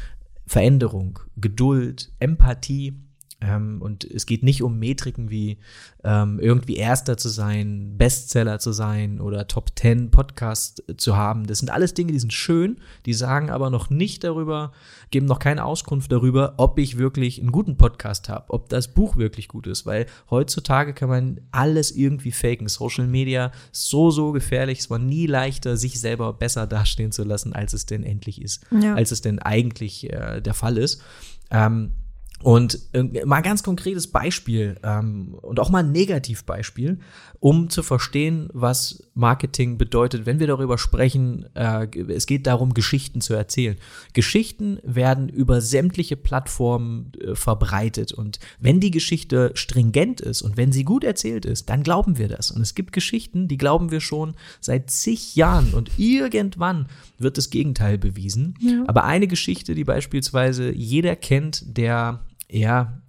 [0.45, 2.93] Veränderung, Geduld, Empathie
[3.39, 5.59] ähm, und es geht nicht um Metriken wie
[6.03, 11.45] ähm, irgendwie Erster zu sein, Bestseller zu sein oder Top 10 Podcast zu haben.
[11.45, 14.71] Das sind alles Dinge, die sind schön, die sagen aber noch nicht darüber,
[15.11, 19.17] geben noch keine Auskunft darüber, ob ich wirklich einen guten Podcast habe, ob das Buch
[19.17, 22.67] wirklich gut ist, weil heutzutage kann man alles irgendwie faken.
[22.67, 24.79] Social Media ist so, so gefährlich.
[24.79, 28.65] Es war nie leichter, sich selber besser dastehen zu lassen, als es denn endlich ist,
[28.71, 28.95] ja.
[28.95, 31.03] als es denn eigentlich äh, der Fall ist.
[31.51, 31.91] Ähm,
[32.43, 36.99] und äh, mal ein ganz konkretes Beispiel ähm, und auch mal ein Negativbeispiel,
[37.39, 43.21] um zu verstehen, was Marketing bedeutet, wenn wir darüber sprechen, äh, es geht darum, Geschichten
[43.21, 43.75] zu erzählen.
[44.13, 50.71] Geschichten werden über sämtliche Plattformen äh, verbreitet und wenn die Geschichte stringent ist und wenn
[50.71, 52.51] sie gut erzählt ist, dann glauben wir das.
[52.51, 57.49] Und es gibt Geschichten, die glauben wir schon seit zig Jahren und irgendwann wird das
[57.49, 58.53] Gegenteil bewiesen.
[58.59, 58.83] Ja.
[58.85, 63.01] Aber eine Geschichte, die beispielsweise jeder kennt, der ja,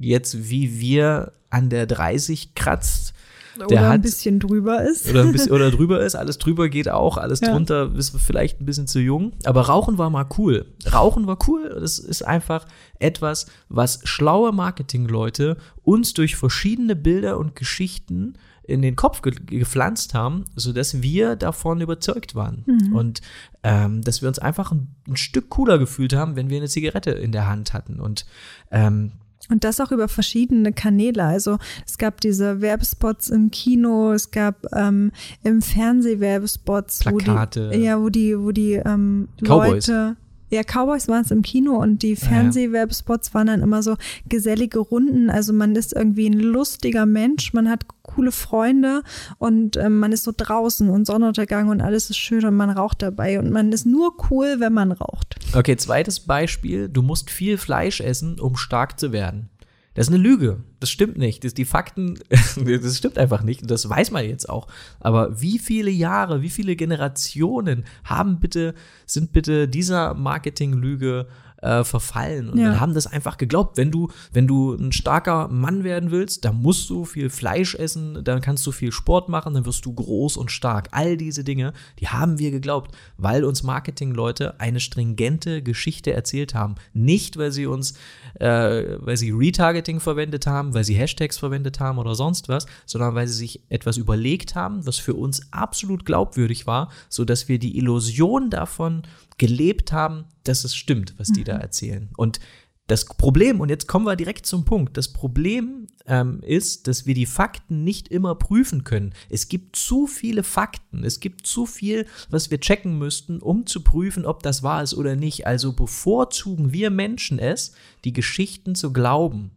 [0.00, 3.14] jetzt wie wir an der 30 kratzt.
[3.58, 5.08] Der oder hat, ein bisschen drüber ist.
[5.08, 6.14] Oder, ein bisschen, oder drüber ist.
[6.14, 7.52] Alles drüber geht auch, alles ja.
[7.52, 9.32] drunter ist vielleicht ein bisschen zu jung.
[9.44, 10.66] Aber Rauchen war mal cool.
[10.92, 11.74] Rauchen war cool.
[11.80, 12.66] Das ist einfach
[12.98, 18.34] etwas, was schlaue Marketingleute uns durch verschiedene Bilder und Geschichten
[18.66, 22.64] in den Kopf ge gepflanzt haben, sodass wir davon überzeugt waren.
[22.66, 22.94] Mhm.
[22.94, 23.20] Und
[23.62, 27.10] ähm, dass wir uns einfach ein, ein, Stück cooler gefühlt haben, wenn wir eine Zigarette
[27.10, 28.00] in der Hand hatten.
[28.00, 28.26] Und
[28.70, 29.12] ähm,
[29.48, 31.22] und das auch über verschiedene Kanäle.
[31.22, 35.12] Also es gab diese Werbespots im Kino, es gab ähm,
[35.44, 37.68] im Fernseh Werbespots, Plakate.
[37.68, 40.16] Wo die, ja, wo die, wo die ähm, Leute
[40.48, 43.96] Ja, Cowboys waren es im Kino und die Fernsehwerbespots waren dann immer so
[44.28, 45.28] gesellige Runden.
[45.28, 49.02] Also man ist irgendwie ein lustiger Mensch, man hat coole Freunde
[49.38, 53.02] und ähm, man ist so draußen und Sonnenuntergang und alles ist schön und man raucht
[53.02, 55.36] dabei und man ist nur cool, wenn man raucht.
[55.54, 59.50] Okay, zweites Beispiel, du musst viel Fleisch essen, um stark zu werden.
[59.96, 60.58] Das ist eine Lüge.
[60.78, 61.42] Das stimmt nicht.
[61.42, 63.68] Das, die Fakten, das stimmt einfach nicht.
[63.68, 64.68] Das weiß man jetzt auch.
[65.00, 68.74] Aber wie viele Jahre, wie viele Generationen haben bitte,
[69.06, 71.26] sind bitte dieser Marketinglüge
[71.66, 72.80] äh, verfallen und Ja.
[72.80, 73.76] haben das einfach geglaubt.
[73.76, 78.22] Wenn du, wenn du ein starker Mann werden willst, dann musst du viel Fleisch essen,
[78.24, 80.88] dann kannst du viel Sport machen, dann wirst du groß und stark.
[80.92, 86.76] All diese Dinge, die haben wir geglaubt, weil uns Marketingleute eine stringente Geschichte erzählt haben.
[86.92, 87.94] Nicht, weil sie uns,
[88.38, 93.14] äh, weil sie Retargeting verwendet haben, weil sie Hashtags verwendet haben oder sonst was, sondern
[93.14, 97.58] weil sie sich etwas überlegt haben, was für uns absolut glaubwürdig war, so dass wir
[97.58, 99.02] die Illusion davon
[99.38, 102.08] gelebt haben, dass es stimmt, was die da erzählen.
[102.16, 102.40] Und
[102.86, 107.14] das Problem, und jetzt kommen wir direkt zum Punkt, das Problem ähm, ist, dass wir
[107.14, 109.12] die Fakten nicht immer prüfen können.
[109.28, 113.82] Es gibt zu viele Fakten, es gibt zu viel, was wir checken müssten, um zu
[113.82, 115.48] prüfen, ob das wahr ist oder nicht.
[115.48, 117.72] Also bevorzugen wir Menschen es,
[118.04, 119.50] die Geschichten zu glauben.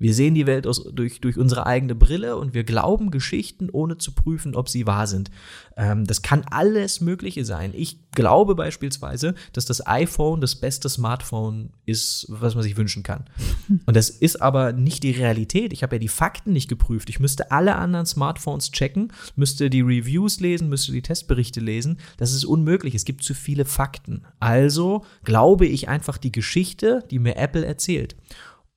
[0.00, 3.98] Wir sehen die Welt aus, durch, durch unsere eigene Brille und wir glauben Geschichten, ohne
[3.98, 5.30] zu prüfen, ob sie wahr sind.
[5.76, 7.72] Ähm, das kann alles Mögliche sein.
[7.74, 13.26] Ich glaube beispielsweise, dass das iPhone das beste Smartphone ist, was man sich wünschen kann.
[13.86, 15.72] Und das ist aber nicht die Realität.
[15.74, 17.10] Ich habe ja die Fakten nicht geprüft.
[17.10, 21.98] Ich müsste alle anderen Smartphones checken, müsste die Reviews lesen, müsste die Testberichte lesen.
[22.16, 22.94] Das ist unmöglich.
[22.94, 24.22] Es gibt zu viele Fakten.
[24.40, 28.16] Also glaube ich einfach die Geschichte, die mir Apple erzählt.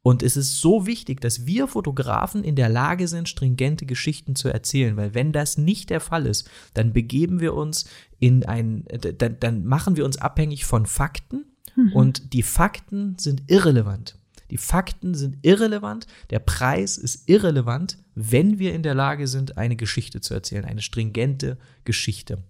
[0.03, 4.49] Und es ist so wichtig, dass wir Fotografen in der Lage sind, stringente Geschichten zu
[4.49, 7.85] erzählen, weil wenn das nicht der Fall ist, dann begeben wir uns
[8.19, 8.83] in ein,
[9.17, 11.45] dann, dann machen wir uns abhängig von Fakten
[11.93, 14.19] und die Fakten sind irrelevant.
[14.51, 19.75] Die Fakten sind irrelevant, der Preis ist irrelevant, wenn wir in der Lage sind, eine
[19.75, 22.43] Geschichte zu erzählen, eine stringente Geschichte.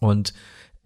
[0.00, 0.34] Und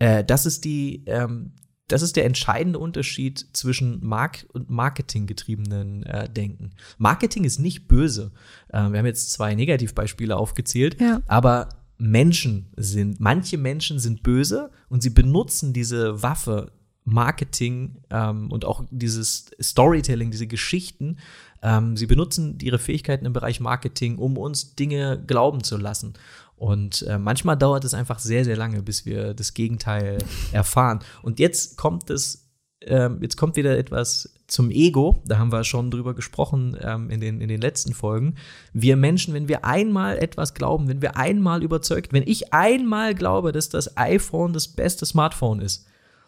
[0.01, 1.53] äh, das ist die, ähm,
[1.93, 6.71] das ist der entscheidende Unterschied zwischen Mark- und Marketinggetriebenen äh, Denken.
[6.99, 8.33] Marketing ist nicht böse.
[8.69, 11.21] Äh, wir haben jetzt zwei Negativbeispiele aufgezählt, Ja.
[11.27, 16.73] aber Menschen sind, manche Menschen sind böse und sie benutzen diese Waffe
[17.05, 21.17] Marketing ähm, und auch dieses Storytelling, diese Geschichten.
[21.63, 26.15] Ähm, sie benutzen ihre Fähigkeiten im Bereich Marketing, um uns Dinge glauben zu lassen.
[26.61, 30.19] Und äh, manchmal dauert es einfach sehr, sehr lange, bis wir das Gegenteil
[30.53, 30.99] erfahren.
[31.23, 32.51] Und jetzt kommt es,
[32.83, 35.23] ähm, jetzt kommt wieder etwas zum Ego.
[35.25, 38.35] Da haben wir schon drüber gesprochen ähm, in, den, in den letzten Folgen.
[38.75, 43.53] Wir Menschen, wenn wir einmal etwas glauben, wenn wir einmal überzeugt, wenn ich einmal glaube,
[43.53, 45.87] dass das iPhone das beste Smartphone ist,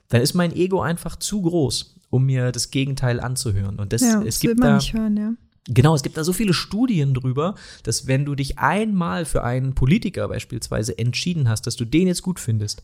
[0.09, 3.79] dann ist mein Ego einfach zu groß, um mir das Gegenteil anzuhören.
[3.79, 5.33] Und das, ja, es das will gibt man da, nicht hören, ja.
[5.69, 9.75] Genau, es gibt da so viele Studien drüber, dass wenn du dich einmal für einen
[9.75, 12.83] Politiker beispielsweise entschieden hast, dass du den jetzt gut findest,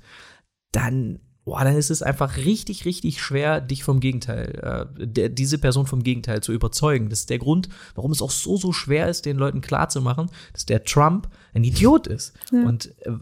[0.71, 5.59] dann, boah, dann ist es einfach richtig, richtig schwer, dich vom Gegenteil, äh, der, diese
[5.59, 7.11] Person vom Gegenteil zu überzeugen.
[7.11, 10.65] Das ist der Grund, warum es auch so, so schwer ist, den Leuten klarzumachen, dass
[10.65, 11.29] der Trump
[11.59, 12.33] ein Idiot ist.
[12.53, 12.63] Ja.
[12.63, 13.13] Und äh,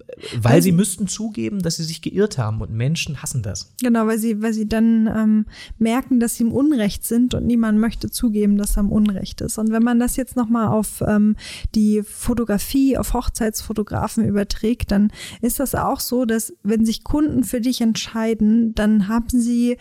[0.40, 3.72] weil sie müssten zugeben, dass sie sich geirrt haben und Menschen hassen das.
[3.83, 5.46] Genau, weil sie, weil sie dann ähm,
[5.79, 9.59] merken, dass sie im Unrecht sind und niemand möchte zugeben, dass er im Unrecht ist.
[9.59, 11.37] Und wenn man das jetzt nochmal auf ähm,
[11.75, 17.61] die Fotografie, auf Hochzeitsfotografen überträgt, dann ist das auch so, dass wenn sich Kunden für
[17.61, 19.77] dich entscheiden, dann haben sie,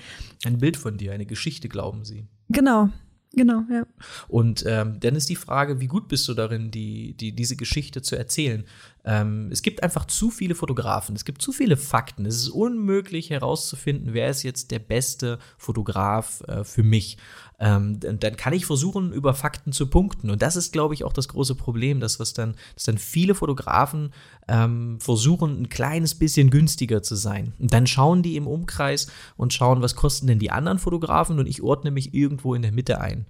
[0.46, 2.26] Ein Bild von dir, eine Geschichte, glauben sie.
[2.50, 2.90] genau,
[3.36, 3.86] genau, ja.
[4.28, 8.02] Und ähm, dann ist die Frage, wie gut bist du darin, die, die, diese Geschichte
[8.02, 8.64] zu erzählen?
[9.06, 12.26] Ähm, es gibt einfach zu viele Fotografen, es gibt zu viele Fakten.
[12.26, 17.18] Es ist unmöglich herauszufinden, wer ist jetzt der beste Fotograf äh, für mich.
[17.60, 20.30] Ähm, dann, kann ich versuchen, über Fakten zu punkten.
[20.30, 23.36] Und das ist, glaube ich, auch das große Problem, dass, was dann, dass dann viele
[23.36, 24.12] Fotografen
[24.48, 27.54] ähm, versuchen, ein kleines bisschen günstiger zu sein.
[27.60, 31.48] Und dann schauen die im Umkreis und schauen, was kosten denn die anderen Fotografen und
[31.48, 33.26] ich ordne mich irgendwo in der Mitte ein.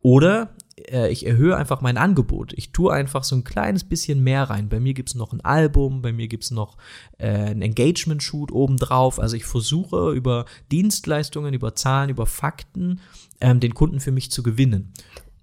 [0.00, 0.54] Oder
[0.90, 2.52] äh, ich erhöhe einfach mein Angebot.
[2.54, 4.68] Ich tue einfach so ein kleines bisschen mehr rein.
[4.68, 6.76] Bei mir gibt es noch ein Album, bei mir gibt es noch
[7.18, 9.18] äh, ein Engagement-Shoot obendrauf.
[9.18, 13.00] Also ich versuche über Dienstleistungen, über Zahlen, über Fakten
[13.40, 14.92] ähm, den Kunden für mich zu gewinnen.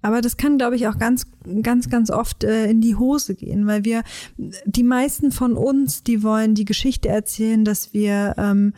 [0.02, 1.26] Aber das kann, glaube ich, auch ganz,
[1.62, 4.02] ganz, ganz oft äh, in die Hose gehen, weil wir,
[4.36, 8.74] die meisten von uns, die wollen die Geschichte erzählen, dass wir ähm,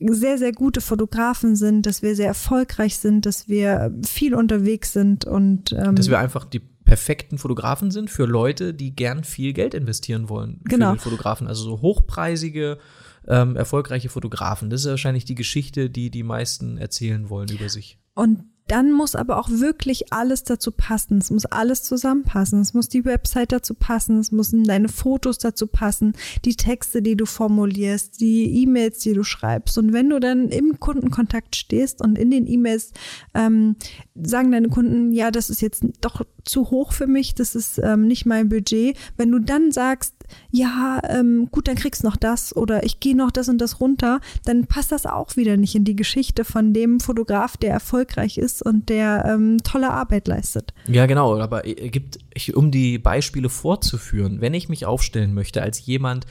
[0.00, 5.24] sehr, sehr gute Fotografen sind, dass wir sehr erfolgreich sind, dass wir viel unterwegs sind
[5.24, 9.74] und ähm, Dass wir einfach die perfekten Fotografen sind für Leute, die gern viel Geld
[9.74, 10.90] investieren wollen Genau.
[10.90, 11.46] für den Fotografen.
[11.48, 12.78] Also so hochpreisige
[13.26, 14.70] ähm, erfolgreiche Fotografen.
[14.70, 17.98] Das ist wahrscheinlich die Geschichte, die die meisten erzählen wollen über sich.
[18.14, 21.18] Und dann muss aber auch wirklich alles dazu passen.
[21.18, 22.60] Es muss alles zusammenpassen.
[22.60, 24.18] Es muss die Website dazu passen.
[24.18, 29.22] Es müssen deine Fotos dazu passen, die Texte, die du formulierst, die E-Mails, die du
[29.22, 29.78] schreibst.
[29.78, 32.92] Und wenn du dann im Kundenkontakt stehst und in den E-Mails
[33.34, 33.76] ähm,
[34.20, 38.06] sagen deine Kunden, ja, das ist jetzt doch zu hoch für mich, das ist ähm,
[38.08, 38.96] nicht mein Budget.
[39.16, 40.14] Wenn du dann sagst,
[40.50, 44.20] ja, ähm, gut, dann kriegst noch das oder ich gehe noch das und das runter,
[44.44, 48.62] dann passt das auch wieder nicht in die Geschichte von dem Fotograf, der erfolgreich ist
[48.62, 50.72] und der ähm, tolle Arbeit leistet.
[50.86, 52.18] Ja, genau, aber gibt,
[52.54, 56.26] um die Beispiele fortzuführen, wenn ich mich aufstellen möchte als jemand,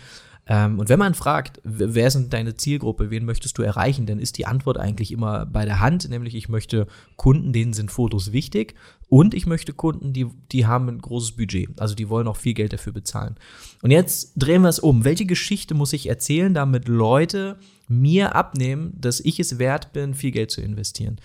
[0.47, 4.37] ähm, und wenn man fragt, wer sind deine Zielgruppe, wen möchtest du erreichen, dann ist
[4.37, 8.75] die Antwort eigentlich immer bei der Hand, nämlich ich möchte Kunden, denen sind Fotos wichtig
[9.07, 12.53] und ich möchte Kunden, die, die haben ein großes Budget, also die wollen auch viel
[12.53, 13.35] Geld dafür bezahlen.
[13.81, 15.03] Und jetzt drehen wir es um.
[15.03, 20.31] Welche Geschichte muss ich erzählen, damit Leute mir abnehmen, dass ich es wert bin, viel
[20.31, 21.19] Geld zu investieren?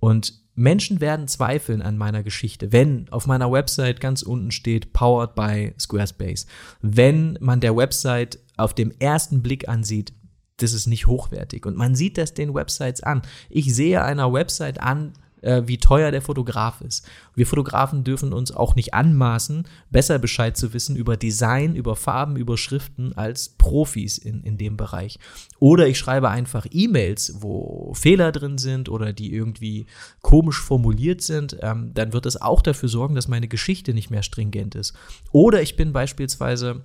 [0.00, 5.34] Und Menschen werden zweifeln an meiner Geschichte, wenn auf meiner Website ganz unten steht Powered
[5.34, 6.46] by Squarespace.
[6.80, 10.14] Wenn man der Website auf dem ersten Blick ansieht,
[10.56, 11.66] das ist nicht hochwertig.
[11.66, 13.20] Und man sieht das den Websites an.
[13.50, 17.08] Ich sehe einer Website an, äh, wie teuer der Fotograf ist.
[17.34, 22.36] Wir Fotografen dürfen uns auch nicht anmaßen, besser Bescheid zu wissen über Design, über Farben,
[22.36, 25.18] über Schriften als Profis in, in dem Bereich.
[25.58, 29.86] Oder ich schreibe einfach E-Mails, wo Fehler drin sind oder die irgendwie
[30.22, 31.56] komisch formuliert sind.
[31.60, 34.94] Ähm, dann wird es auch dafür sorgen, dass meine Geschichte nicht mehr stringent ist.
[35.32, 36.84] Oder ich bin beispielsweise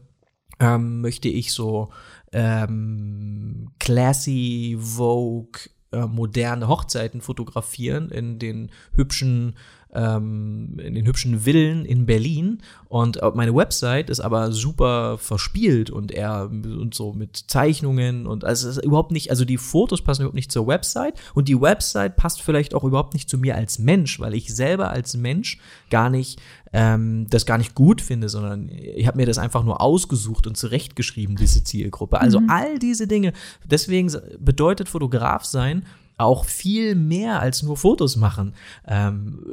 [0.59, 1.89] ähm, möchte ich so
[2.31, 5.59] ähm, classy, Vogue,
[5.91, 9.55] äh, moderne Hochzeiten fotografieren in den hübschen
[9.93, 16.11] ähm, in den hübschen Villen in Berlin und meine Website ist aber super verspielt und
[16.11, 20.21] eher und so mit Zeichnungen und also es ist überhaupt nicht, also die Fotos passen
[20.21, 23.79] überhaupt nicht zur Website und die Website passt vielleicht auch überhaupt nicht zu mir als
[23.79, 26.39] Mensch, weil ich selber als Mensch gar nicht
[26.73, 30.55] ähm, das gar nicht gut finde, sondern ich habe mir das einfach nur ausgesucht und
[30.55, 32.21] zurechtgeschrieben, diese Zielgruppe.
[32.21, 32.49] Also mhm.
[32.49, 33.33] all diese Dinge.
[33.65, 35.83] Deswegen bedeutet Fotograf sein
[36.21, 38.53] auch viel mehr als nur Fotos machen.
[38.87, 39.43] Ähm,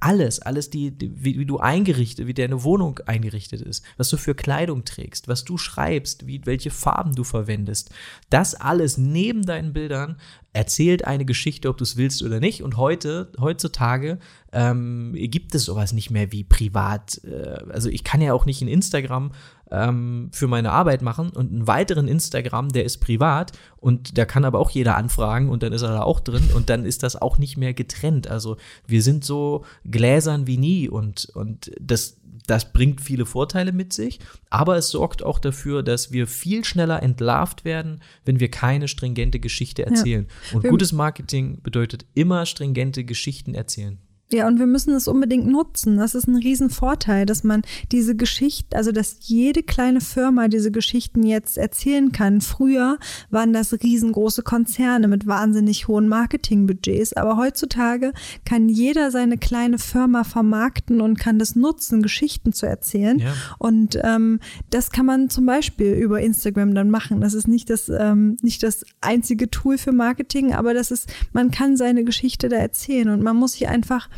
[0.00, 4.16] alles, alles, die, die wie, wie, du eingerichtet, wie deine Wohnung eingerichtet ist, was du
[4.16, 7.90] für Kleidung trägst, was du schreibst, wie, welche Farben du verwendest.
[8.30, 10.16] Das alles neben deinen Bildern
[10.56, 12.62] erzählt eine Geschichte, ob du es willst oder nicht.
[12.62, 14.18] Und heute, heutzutage
[14.52, 17.20] ähm, gibt es sowas nicht mehr wie privat.
[17.24, 19.32] Äh, also ich kann ja auch nicht in Instagram
[19.70, 24.44] ähm, für meine Arbeit machen und einen weiteren Instagram, der ist privat und da kann
[24.44, 27.20] aber auch jeder anfragen und dann ist er da auch drin und dann ist das
[27.20, 28.28] auch nicht mehr getrennt.
[28.28, 32.16] Also wir sind so gläsern wie nie und, und das,
[32.46, 37.02] das bringt viele Vorteile mit sich, aber es sorgt auch dafür, dass wir viel schneller
[37.02, 40.28] entlarvt werden, wenn wir keine stringente Geschichte erzählen.
[40.52, 43.98] Und gutes Marketing bedeutet immer stringente Geschichten erzählen.
[44.32, 45.98] Ja, und wir müssen es unbedingt nutzen.
[45.98, 47.62] Das ist ein Riesenvorteil, dass man
[47.92, 52.40] diese Geschichten, also dass jede kleine Firma diese Geschichten jetzt erzählen kann.
[52.40, 52.98] Früher
[53.30, 58.12] waren das riesengroße Konzerne mit wahnsinnig hohen Marketingbudgets, aber heutzutage
[58.44, 63.20] kann jeder seine kleine Firma vermarkten und kann das nutzen, Geschichten zu erzählen.
[63.20, 63.32] Ja.
[63.58, 67.20] Und ähm, das kann man zum Beispiel über Instagram dann machen.
[67.20, 71.52] Das ist nicht das, ähm, nicht das einzige Tool für Marketing, aber das ist, man
[71.52, 74.08] kann seine Geschichte da erzählen und man muss sich einfach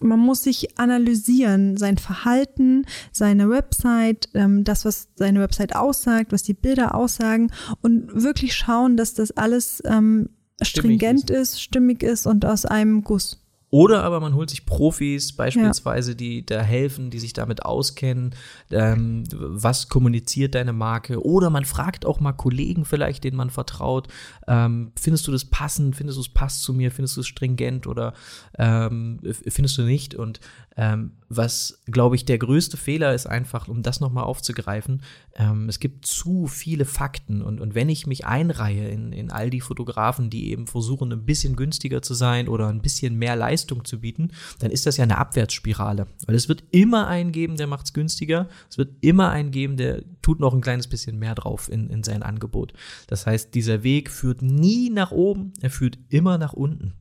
[0.00, 6.42] man muss sich analysieren, sein Verhalten, seine Website, ähm, das, was seine Website aussagt, was
[6.42, 10.30] die Bilder aussagen und wirklich schauen, dass das alles ähm,
[10.62, 11.54] stringent ist.
[11.54, 13.40] ist, stimmig ist und aus einem Guss.
[13.70, 16.16] Oder aber man holt sich Profis beispielsweise, ja.
[16.16, 18.34] die da helfen, die sich damit auskennen,
[18.72, 21.24] ähm, was kommuniziert deine Marke.
[21.24, 24.08] Oder man fragt auch mal Kollegen vielleicht, denen man vertraut,
[24.48, 27.86] ähm, findest du das passend, findest du es passt zu mir, findest du es stringent
[27.86, 28.12] oder
[28.58, 30.16] ähm, findest du nicht?
[30.16, 30.40] Und
[30.76, 35.02] ähm, was, glaube ich, der größte Fehler ist einfach, um das nochmal aufzugreifen,
[35.36, 39.50] ähm, es gibt zu viele Fakten und, und wenn ich mich einreihe in, in all
[39.50, 43.59] die Fotografen, die eben versuchen, ein bisschen günstiger zu sein oder ein bisschen mehr Leistung
[43.66, 46.06] zu bieten, dann ist das ja eine Abwärtsspirale.
[46.26, 49.76] Weil es wird immer einen geben, der macht es günstiger, es wird immer einen geben,
[49.76, 52.72] der tut noch ein kleines bisschen mehr drauf in, in sein Angebot.
[53.06, 56.94] Das heißt, dieser Weg führt nie nach oben, er führt immer nach unten.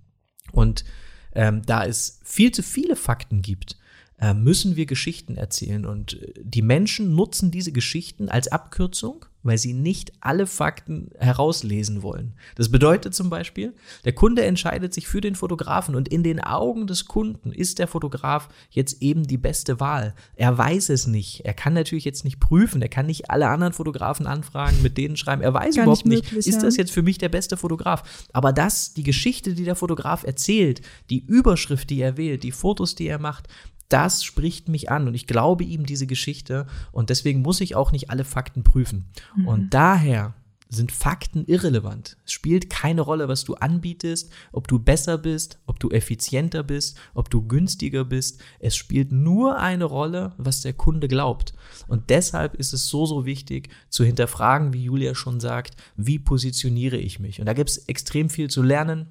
[0.52, 0.86] Und
[1.34, 3.78] ähm, da es viel zu viele Fakten gibt,
[4.22, 5.86] äh, müssen wir Geschichten erzählen.
[5.86, 12.04] Und äh, die Menschen nutzen diese Geschichten als Abkürzung, weil sie nicht alle Fakten herauslesen
[12.04, 12.34] wollen.
[12.56, 13.74] Das bedeutet zum Beispiel,
[14.04, 17.88] der Kunde entscheidet sich für den Fotografen und in den Augen des Kunden ist der
[17.88, 20.14] Fotograf jetzt eben die beste Wahl.
[20.36, 21.46] Er weiß es nicht.
[21.46, 22.82] Er kann natürlich jetzt nicht prüfen.
[22.82, 25.42] Er kann nicht alle anderen Fotografen anfragen, mit denen schreiben.
[25.42, 26.62] Er weiß Gar überhaupt nicht, möglich, ist ja.
[26.62, 28.28] das jetzt für mich der beste Fotograf.
[28.34, 32.96] Aber das, die Geschichte, die der Fotograf erzählt, die Überschrift, die er wählt, die Fotos,
[32.96, 33.48] die er macht,
[33.90, 37.92] das spricht mich an und ich glaube ihm diese Geschichte und deswegen muss ich auch
[37.92, 39.10] nicht alle Fakten prüfen.
[39.36, 39.48] Mhm.
[39.48, 40.36] Und daher
[40.72, 42.16] sind Fakten irrelevant.
[42.26, 46.98] Es spielt keine Rolle, was du anbietest, ob du besser bist, ob du effizienter bist,
[47.16, 48.40] ob du günstiger bist.
[48.60, 51.54] Es spielt nur eine Rolle, was der Kunde glaubt.
[51.88, 56.98] Und deshalb ist es so, so wichtig zu hinterfragen, wie Julia schon sagt, wie positioniere
[56.98, 57.40] ich mich.
[57.40, 59.08] Und da gibt es extrem viel zu lernen.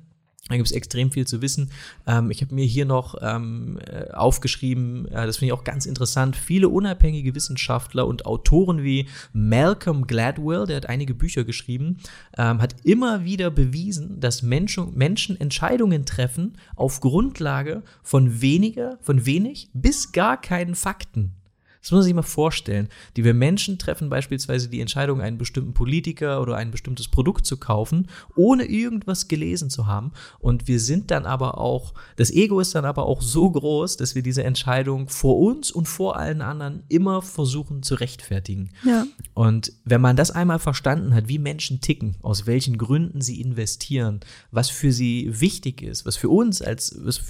[0.48, 1.70] Da gibt es extrem viel zu wissen.
[2.06, 5.84] Ähm, ich habe mir hier noch ähm, äh, aufgeschrieben, äh, das finde ich auch ganz
[5.84, 11.98] interessant, viele unabhängige Wissenschaftler und Autoren wie Malcolm Gladwell, der hat einige Bücher geschrieben,
[12.36, 19.26] ähm, hat immer wieder bewiesen, dass Menschen, Menschen Entscheidungen treffen auf Grundlage von weniger, von
[19.26, 21.37] wenig bis gar keinen Fakten.
[21.80, 22.88] Das muss man sich mal vorstellen.
[23.16, 27.56] Die wir Menschen treffen beispielsweise die Entscheidung, einen bestimmten Politiker oder ein bestimmtes Produkt zu
[27.56, 30.12] kaufen, ohne irgendwas gelesen zu haben.
[30.38, 34.14] Und wir sind dann aber auch, das Ego ist dann aber auch so groß, dass
[34.14, 38.70] wir diese Entscheidung vor uns und vor allen anderen immer versuchen zu rechtfertigen.
[38.84, 39.06] Ja.
[39.34, 44.20] Und wenn man das einmal verstanden hat, wie Menschen ticken, aus welchen Gründen sie investieren,
[44.50, 47.20] was für sie wichtig ist, was für uns als, was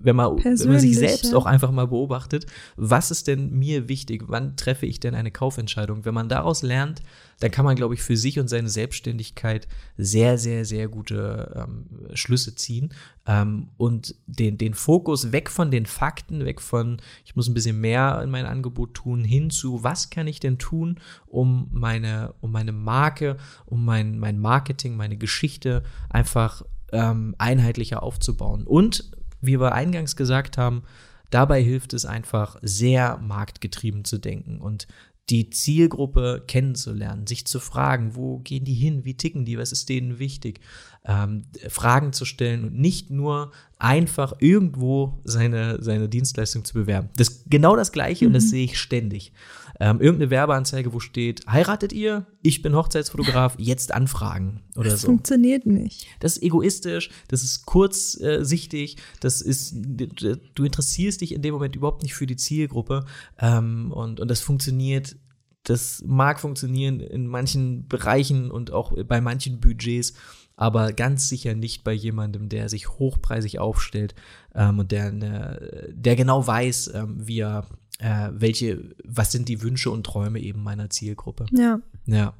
[0.00, 4.24] wenn man, wenn man sich selbst auch einfach mal beobachtet, was ist denn mir wichtig?
[4.26, 6.04] Wann treffe ich denn eine Kaufentscheidung?
[6.04, 7.02] Wenn man daraus lernt,
[7.40, 11.86] dann kann man, glaube ich, für sich und seine Selbstständigkeit sehr, sehr, sehr gute ähm,
[12.14, 12.92] Schlüsse ziehen
[13.26, 17.80] ähm, und den, den Fokus weg von den Fakten, weg von, ich muss ein bisschen
[17.80, 22.50] mehr in mein Angebot tun, hin zu, was kann ich denn tun, um meine, um
[22.50, 23.36] meine Marke,
[23.66, 26.62] um mein, mein Marketing, meine Geschichte einfach
[26.92, 28.64] ähm, einheitlicher aufzubauen.
[28.64, 29.10] Und
[29.40, 30.82] wie wir eingangs gesagt haben,
[31.30, 34.86] dabei hilft es einfach sehr marktgetrieben zu denken und
[35.30, 39.88] die Zielgruppe kennenzulernen, sich zu fragen, wo gehen die hin, wie ticken die, was ist
[39.90, 40.60] denen wichtig,
[41.04, 47.10] ähm, Fragen zu stellen und nicht nur einfach irgendwo seine, seine Dienstleistung zu bewerben.
[47.16, 48.28] Das genau das Gleiche mhm.
[48.28, 48.48] und das mhm.
[48.48, 49.32] sehe ich ständig.
[49.80, 52.26] Ähm, irgendeine Werbeanzeige, wo steht, heiratet ihr?
[52.42, 55.06] Ich bin Hochzeitsfotograf, jetzt anfragen oder das so.
[55.06, 56.06] funktioniert nicht.
[56.20, 62.02] Das ist egoistisch, das ist kurzsichtig, das ist, du interessierst dich in dem Moment überhaupt
[62.02, 63.04] nicht für die Zielgruppe
[63.38, 65.16] ähm, und, und das funktioniert
[65.64, 70.14] das mag funktionieren in manchen Bereichen und auch bei manchen Budgets,
[70.58, 74.16] aber ganz sicher nicht bei jemandem, der sich hochpreisig aufstellt
[74.56, 77.64] ähm, und der, ne, der genau weiß, ähm, wie er,
[78.00, 81.46] äh, welche, was sind die Wünsche und Träume eben meiner Zielgruppe.
[81.52, 81.80] Ja.
[82.06, 82.34] Ja.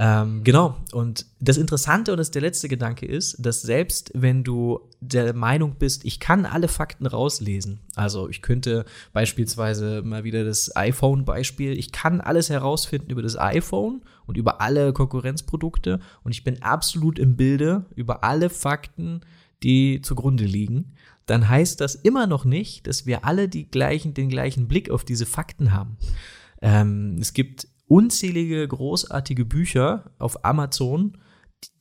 [0.00, 0.76] Ähm, genau.
[0.92, 5.74] Und das Interessante und das der letzte Gedanke ist, dass selbst wenn du der Meinung
[5.76, 11.90] bist, ich kann alle Fakten rauslesen, also ich könnte beispielsweise mal wieder das iPhone-Beispiel, ich
[11.90, 17.36] kann alles herausfinden über das iPhone und über alle Konkurrenzprodukte und ich bin absolut im
[17.36, 19.22] Bilde über alle Fakten,
[19.64, 20.92] die zugrunde liegen,
[21.26, 25.04] dann heißt das immer noch nicht, dass wir alle die gleichen, den gleichen Blick auf
[25.04, 25.96] diese Fakten haben.
[26.62, 31.18] Ähm, es gibt unzählige großartige Bücher auf Amazon,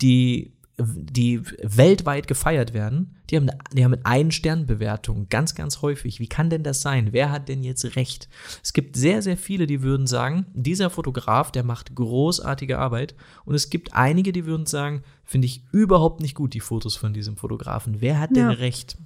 [0.01, 6.19] die die weltweit gefeiert werden, die haben, die haben einen Sternbewertung, ganz, ganz häufig.
[6.19, 7.13] Wie kann denn das sein?
[7.13, 8.29] Wer hat denn jetzt recht?
[8.63, 13.15] Es gibt sehr, sehr viele, die würden sagen, dieser Fotograf, der macht großartige Arbeit.
[13.43, 17.11] Und es gibt einige, die würden sagen, finde ich überhaupt nicht gut, die Fotos von
[17.11, 17.99] diesem Fotografen.
[17.99, 18.51] Wer hat denn ja.
[18.51, 18.97] recht?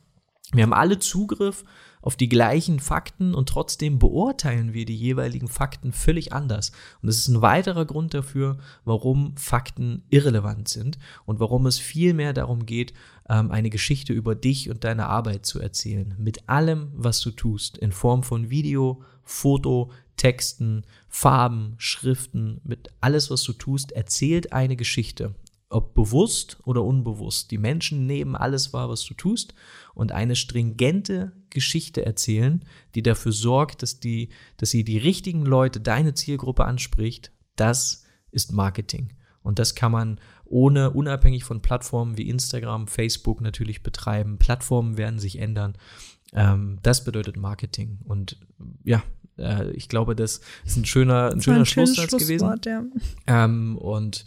[0.51, 1.63] Wir haben alle Zugriff
[2.01, 6.71] auf die gleichen Fakten und trotzdem beurteilen wir die jeweiligen Fakten völlig anders.
[7.01, 12.13] Und das ist ein weiterer Grund dafür, warum Fakten irrelevant sind und warum es viel
[12.13, 12.93] mehr darum geht,
[13.29, 16.15] ähm, eine Geschichte über dich und deine Arbeit zu erzählen.
[16.17, 23.31] Mit allem, was du tust, in Form von Video, Foto, Texten, Farben, Schriften, mit alles,
[23.31, 25.33] was du tust, erzählt eine Geschichte
[25.71, 27.51] ob bewusst oder unbewusst.
[27.51, 29.53] Die Menschen nehmen alles wahr, was du tust
[29.93, 32.63] und eine stringente Geschichte erzählen,
[32.95, 37.31] die dafür sorgt, dass, die, dass sie die richtigen Leute, deine Zielgruppe anspricht.
[37.55, 39.13] Das ist Marketing.
[39.43, 44.37] Und das kann man ohne, unabhängig von Plattformen wie Instagram, Facebook natürlich betreiben.
[44.37, 45.73] Plattformen werden sich ändern.
[46.33, 47.99] Ähm, das bedeutet Marketing.
[48.03, 48.37] Und
[48.83, 49.01] ja,
[49.41, 52.59] äh, ich glaube, das ist ein schöner, ein schöner ein Schlusssatz gewesen.
[52.65, 52.83] Ja.
[53.27, 54.25] Ähm, und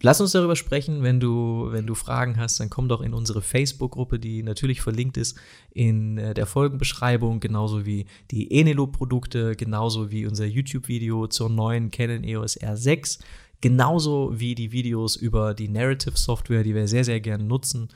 [0.00, 3.42] lass uns darüber sprechen, wenn du, wenn du Fragen hast, dann komm doch in unsere
[3.42, 5.38] Facebook-Gruppe, die natürlich verlinkt ist
[5.72, 12.24] in äh, der Folgenbeschreibung, genauso wie die Enelo-Produkte, genauso wie unser YouTube-Video zur neuen Canon
[12.24, 13.20] EOS R6,
[13.60, 17.88] genauso wie die Videos über die Narrative-Software, die wir sehr, sehr gerne nutzen.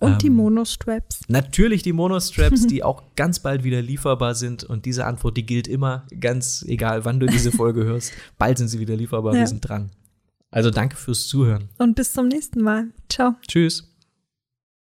[0.00, 1.20] Und ähm, die Monostraps.
[1.28, 4.64] Natürlich die Monostraps, die auch ganz bald wieder lieferbar sind.
[4.64, 8.12] Und diese Antwort, die gilt immer, ganz egal, wann du diese Folge hörst.
[8.38, 9.40] Bald sind sie wieder lieferbar, ja.
[9.40, 9.90] wir sind dran.
[10.50, 11.68] Also danke fürs Zuhören.
[11.78, 12.88] Und bis zum nächsten Mal.
[13.08, 13.36] Ciao.
[13.46, 13.89] Tschüss.